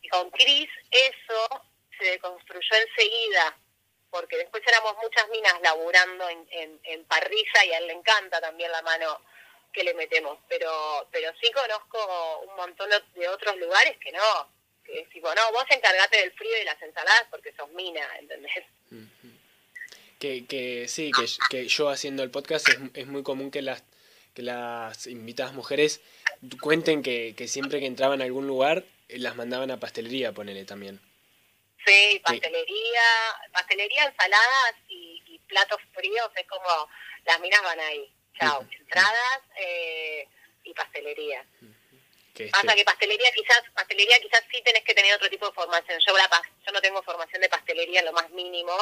Y 0.03 0.09
con 0.09 0.31
Chris 0.31 0.69
eso 0.91 1.65
se 1.99 2.05
deconstruyó 2.05 2.77
enseguida, 2.77 3.59
porque 4.11 4.37
después 4.37 4.63
éramos 4.67 4.97
muchas 5.03 5.29
minas 5.31 5.55
laburando 5.63 6.29
en, 6.29 6.47
en, 6.51 6.81
en 6.85 7.05
parrilla 7.07 7.65
y 7.65 7.73
a 7.73 7.79
él 7.79 7.87
le 7.87 7.95
encanta 7.95 8.41
también 8.41 8.71
la 8.71 8.83
mano 8.83 9.21
que 9.73 9.83
le 9.83 9.95
metemos, 9.95 10.39
pero 10.49 11.09
pero 11.11 11.33
sí 11.41 11.51
conozco 11.53 12.41
un 12.49 12.57
montón 12.57 12.91
de 13.15 13.29
otros 13.29 13.57
lugares 13.57 13.97
que 13.99 14.13
no, 14.13 14.49
que 14.85 15.07
tipo, 15.13 15.35
no, 15.35 15.53
vos 15.53 15.65
encargate 15.71 16.19
del 16.19 16.33
frío 16.33 16.61
y 16.61 16.65
las 16.65 16.81
ensaladas 16.81 17.27
porque 17.31 17.53
sos 17.53 17.71
mina, 17.71 18.07
¿entendés? 18.19 18.65
Que, 20.19 20.47
que 20.47 20.89
sí, 20.89 21.13
que, 21.13 21.27
que 21.51 21.69
yo 21.69 21.89
haciendo 21.91 22.23
el 22.23 22.31
podcast 22.31 22.69
es, 22.69 22.79
es 22.95 23.07
muy 23.07 23.23
común 23.23 23.51
que 23.51 23.63
las 23.63 23.85
que 24.39 24.45
las 24.45 25.09
invitadas 25.09 25.53
mujeres 25.53 26.01
cuenten 26.61 27.03
que, 27.03 27.35
que 27.37 27.49
siempre 27.49 27.81
que 27.81 27.87
entraban 27.87 28.21
a 28.21 28.25
algún 28.25 28.47
lugar 28.47 28.85
eh, 29.09 29.19
las 29.19 29.35
mandaban 29.35 29.73
a 29.73 29.81
pastelería, 29.81 30.31
ponele 30.31 30.65
también. 30.65 31.01
Sí, 31.85 32.21
pastelería, 32.25 33.03
pastelería, 33.53 34.05
ensaladas 34.05 34.75
y, 34.89 35.21
y 35.27 35.41
platos 35.41 35.81
fríos, 35.93 36.31
es 36.37 36.47
como 36.47 36.89
las 37.25 37.41
minas 37.41 37.61
van 37.65 37.81
ahí 37.81 38.15
chao, 38.39 38.65
entradas 38.71 39.41
eh, 39.57 40.29
y 40.63 40.73
pastelería. 40.73 41.45
Pasa 42.53 42.77
que 42.77 42.85
pastelería 42.85 43.33
quizás, 43.33 43.63
pastelería 43.75 44.21
quizás 44.21 44.45
sí 44.53 44.63
tenés 44.63 44.85
que 44.85 44.95
tener 44.95 45.13
otro 45.17 45.29
tipo 45.29 45.49
de 45.49 45.53
formación. 45.53 45.99
Yo, 46.07 46.17
la, 46.17 46.31
yo 46.65 46.71
no 46.71 46.81
tengo 46.81 47.03
formación 47.03 47.43
de 47.43 47.49
pastelería 47.49 47.99
en 47.99 48.07
lo 48.07 48.13
más 48.13 48.31
mínimo, 48.31 48.73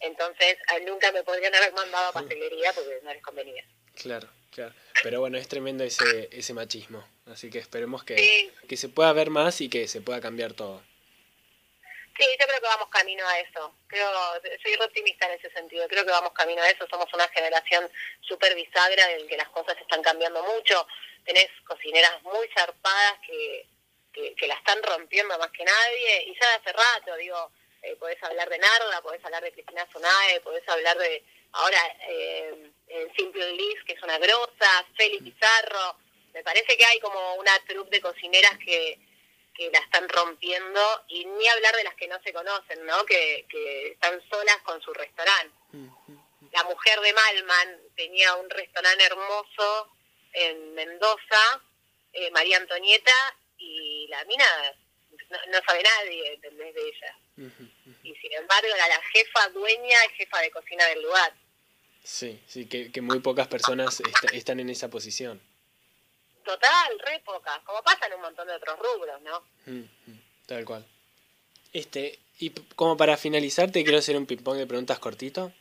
entonces 0.00 0.56
nunca 0.86 1.12
me 1.12 1.22
podrían 1.22 1.54
haber 1.54 1.74
mandado 1.74 2.08
a 2.08 2.12
pastelería 2.12 2.72
porque 2.72 2.98
no 3.02 3.12
les 3.12 3.22
convenía. 3.22 3.62
Claro, 3.94 4.30
claro. 4.56 4.74
Pero 5.02 5.20
bueno, 5.20 5.38
es 5.38 5.46
tremendo 5.46 5.84
ese, 5.84 6.28
ese 6.32 6.54
machismo. 6.54 7.06
Así 7.26 7.50
que 7.50 7.58
esperemos 7.58 8.02
que, 8.02 8.52
que 8.68 8.76
se 8.76 8.88
pueda 8.88 9.12
ver 9.12 9.30
más 9.30 9.60
y 9.60 9.68
que 9.68 9.86
se 9.86 10.00
pueda 10.00 10.20
cambiar 10.20 10.54
todo. 10.54 10.82
Sí, 12.18 12.24
yo 12.40 12.46
creo 12.46 12.60
que 12.60 12.66
vamos 12.66 12.88
camino 12.88 13.26
a 13.28 13.38
eso. 13.40 13.74
Creo, 13.86 14.10
soy 14.62 14.74
optimista 14.74 15.26
en 15.26 15.38
ese 15.38 15.50
sentido. 15.50 15.86
Creo 15.86 16.04
que 16.04 16.10
vamos 16.10 16.32
camino 16.32 16.62
a 16.62 16.70
eso. 16.70 16.86
Somos 16.88 17.12
una 17.12 17.28
generación 17.28 17.90
súper 18.22 18.54
bisagra 18.54 19.12
en 19.12 19.28
que 19.28 19.36
las 19.36 19.48
cosas 19.50 19.76
están 19.78 20.02
cambiando 20.02 20.42
mucho. 20.42 20.86
Tenés 21.24 21.48
cocineras 21.66 22.22
muy 22.22 22.48
zarpadas 22.56 23.18
que, 23.26 23.66
que, 24.34 24.46
la 24.46 24.54
están 24.54 24.82
rompiendo 24.82 25.38
más 25.38 25.50
que 25.50 25.64
nadie. 25.64 26.24
Y 26.28 26.34
ya 26.40 26.48
de 26.48 26.54
hace 26.54 26.72
rato, 26.72 27.16
digo, 27.16 27.50
eh, 27.82 27.96
podés 27.96 28.22
hablar 28.22 28.48
de 28.48 28.58
Narda, 28.58 29.02
podés 29.02 29.22
hablar 29.22 29.42
de 29.42 29.52
Cristina 29.52 29.86
Sonae, 29.92 30.40
podés 30.40 30.66
hablar 30.68 30.96
de 30.96 31.22
ahora 31.56 31.80
eh, 32.08 32.72
Simple 33.16 33.52
Liz, 33.52 33.82
que 33.86 33.94
es 33.94 34.02
una 34.02 34.18
grosa, 34.18 34.86
Félix 34.96 35.22
Pizarro. 35.24 35.98
Me 36.32 36.42
parece 36.42 36.76
que 36.76 36.84
hay 36.84 37.00
como 37.00 37.34
una 37.34 37.52
troupe 37.66 37.96
de 37.96 38.00
cocineras 38.00 38.58
que 38.58 38.98
que 39.56 39.70
la 39.70 39.78
están 39.78 40.08
rompiendo 40.08 41.04
y 41.08 41.24
ni 41.24 41.48
hablar 41.48 41.74
de 41.76 41.84
las 41.84 41.94
que 41.94 42.08
no 42.08 42.20
se 42.22 42.32
conocen, 42.32 42.84
¿no? 42.84 43.04
Que, 43.06 43.46
que 43.48 43.92
están 43.92 44.20
solas 44.28 44.58
con 44.62 44.80
su 44.82 44.92
restaurante. 44.92 45.56
La 46.52 46.64
mujer 46.64 47.00
de 47.00 47.12
Malman 47.12 47.80
tenía 47.96 48.34
un 48.36 48.48
restaurante 48.50 49.04
hermoso 49.04 49.90
en 50.32 50.74
Mendoza, 50.74 51.62
eh, 52.12 52.30
María 52.30 52.58
Antonieta, 52.58 53.12
y 53.58 54.06
la 54.08 54.24
mina 54.24 54.46
no, 55.48 55.58
sabe 55.66 55.82
nadie, 55.82 56.34
¿entendés? 56.34 56.74
De 56.74 56.88
ella. 56.88 57.18
Y 58.02 58.14
sin 58.16 58.32
embargo 58.32 58.68
era 58.74 58.88
la 58.88 59.02
jefa 59.02 59.48
dueña 59.48 59.98
y 60.06 60.16
jefa 60.16 60.40
de 60.40 60.50
cocina 60.50 60.84
del 60.86 61.02
lugar. 61.02 61.32
Sí, 62.06 62.40
sí, 62.46 62.66
que, 62.68 62.92
que 62.92 63.00
muy 63.00 63.18
pocas 63.18 63.48
personas 63.48 64.00
están 64.32 64.60
en 64.60 64.70
esa 64.70 64.88
posición. 64.88 65.42
Total, 66.44 66.98
re 67.00 67.18
pocas, 67.24 67.58
como 67.64 67.82
pasa 67.82 68.06
en 68.06 68.14
un 68.14 68.20
montón 68.20 68.46
de 68.46 68.54
otros 68.54 68.78
rubros, 68.78 69.20
¿no? 69.22 69.40
Mm, 69.66 69.80
mm, 70.06 70.22
tal 70.46 70.64
cual. 70.64 70.86
Este, 71.72 72.20
y 72.38 72.50
como 72.76 72.96
para 72.96 73.16
finalizar, 73.16 73.72
te 73.72 73.82
quiero 73.82 73.98
hacer 73.98 74.16
un 74.16 74.24
ping-pong 74.24 74.56
de 74.56 74.68
preguntas 74.68 75.00
cortito. 75.00 75.52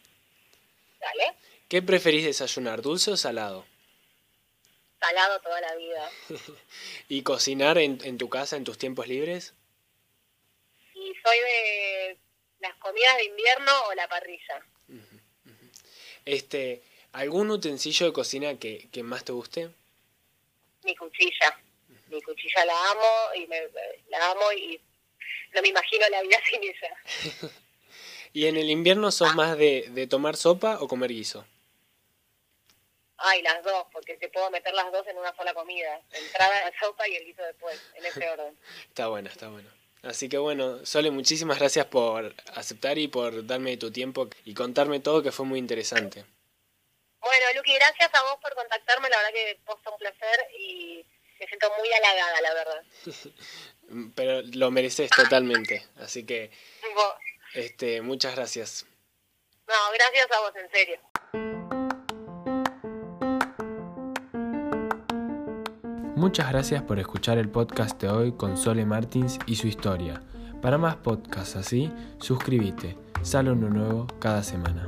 Dale. 0.99 1.33
¿Qué 1.67 1.81
preferís 1.81 2.23
desayunar, 2.23 2.83
dulce 2.83 3.09
o 3.09 3.17
salado? 3.17 3.65
Salado 4.99 5.41
toda 5.41 5.59
la 5.61 5.75
vida. 5.75 6.11
¿Y 7.09 7.23
cocinar 7.23 7.79
en, 7.79 7.99
en 8.03 8.19
tu 8.19 8.29
casa 8.29 8.55
en 8.55 8.65
tus 8.65 8.77
tiempos 8.77 9.07
libres? 9.07 9.55
Y 10.93 11.11
soy 11.23 11.39
de 11.39 12.19
las 12.59 12.75
comidas 12.75 13.17
de 13.17 13.25
invierno 13.25 13.71
o 13.89 13.95
la 13.95 14.07
parrilla. 14.07 14.63
Este, 16.25 16.81
¿algún 17.13 17.49
utensilio 17.51 18.07
de 18.07 18.13
cocina 18.13 18.59
que, 18.59 18.87
que 18.91 19.03
más 19.03 19.23
te 19.23 19.31
guste? 19.31 19.69
mi 20.85 20.95
cuchilla. 20.95 21.59
Mi 22.07 22.21
cuchilla 22.21 22.65
la 22.65 22.91
amo 22.91 23.33
y 23.35 23.47
me, 23.47 23.67
la 24.09 24.31
amo 24.31 24.51
y 24.53 24.79
no 25.53 25.61
me 25.61 25.67
imagino 25.69 26.07
la 26.09 26.21
vida 26.21 26.37
sin 26.49 26.63
ella. 26.63 27.51
¿Y 28.33 28.47
en 28.47 28.57
el 28.57 28.69
invierno 28.69 29.11
sos 29.11 29.29
ah. 29.31 29.35
más 29.35 29.57
de, 29.57 29.87
de 29.89 30.07
tomar 30.07 30.37
sopa 30.37 30.77
o 30.79 30.87
comer 30.87 31.09
guiso? 31.11 31.45
Ay, 33.17 33.41
las 33.41 33.63
dos, 33.63 33.87
porque 33.93 34.17
te 34.17 34.27
puedo 34.27 34.51
meter 34.51 34.73
las 34.73 34.91
dos 34.91 35.07
en 35.07 35.17
una 35.17 35.33
sola 35.35 35.53
comida. 35.53 36.01
Entrada, 36.11 36.69
la 36.69 36.79
sopa 36.79 37.07
y 37.07 37.15
el 37.15 37.25
guiso 37.25 37.43
después, 37.43 37.81
en 37.95 38.05
ese 38.05 38.29
orden. 38.29 38.57
está 38.89 39.07
bueno, 39.07 39.29
está 39.29 39.47
bueno. 39.47 39.69
Así 40.05 40.29
que 40.29 40.37
bueno, 40.37 40.85
Sole, 40.85 41.09
muchísimas 41.09 41.57
gracias 41.57 41.87
por 41.87 42.35
aceptar 42.53 42.97
y 42.99 43.07
por 43.07 43.45
darme 43.47 43.75
tu 43.77 43.91
tiempo 43.91 44.29
y 44.43 44.53
contarme 44.53 44.99
todo, 44.99 45.23
que 45.23 45.31
fue 45.31 45.47
muy 45.47 45.57
interesante. 45.57 46.23
Bueno, 47.19 47.45
Luqui, 47.55 47.73
gracias 47.73 48.13
a 48.13 48.21
vos 48.21 48.37
por 48.39 48.53
contactarme, 48.53 49.09
la 49.09 49.17
verdad 49.17 49.33
que 49.33 49.59
fue 49.65 49.75
un 49.91 49.97
placer 49.97 50.47
y 50.59 51.03
me 51.39 51.47
siento 51.47 51.71
muy 51.79 51.91
halagada, 51.91 52.41
la 52.41 52.53
verdad. 52.53 52.83
Pero 54.15 54.41
lo 54.53 54.69
mereces 54.69 55.09
totalmente, 55.09 55.83
así 55.97 56.23
que 56.23 56.51
este, 57.55 58.01
muchas 58.01 58.35
gracias. 58.35 58.85
No, 59.67 59.91
gracias 59.91 60.31
a 60.31 60.39
vos, 60.41 60.55
en 60.55 60.69
serio. 60.69 60.99
Muchas 66.15 66.49
gracias 66.49 66.81
por 66.81 66.97
escuchar 66.97 67.37
el 67.37 67.49
podcast 67.49 68.01
de 68.01 68.09
hoy 68.09 68.31
con 68.31 68.55
Sole 68.55 68.85
Martins 68.85 69.37
y 69.47 69.55
su 69.55 69.67
historia. 69.67 70.21
Para 70.61 70.77
más 70.77 70.95
podcasts 70.95 71.57
así, 71.57 71.91
suscríbete. 72.19 72.97
Sale 73.21 73.51
uno 73.51 73.69
nuevo 73.69 74.07
cada 74.19 74.41
semana. 74.41 74.87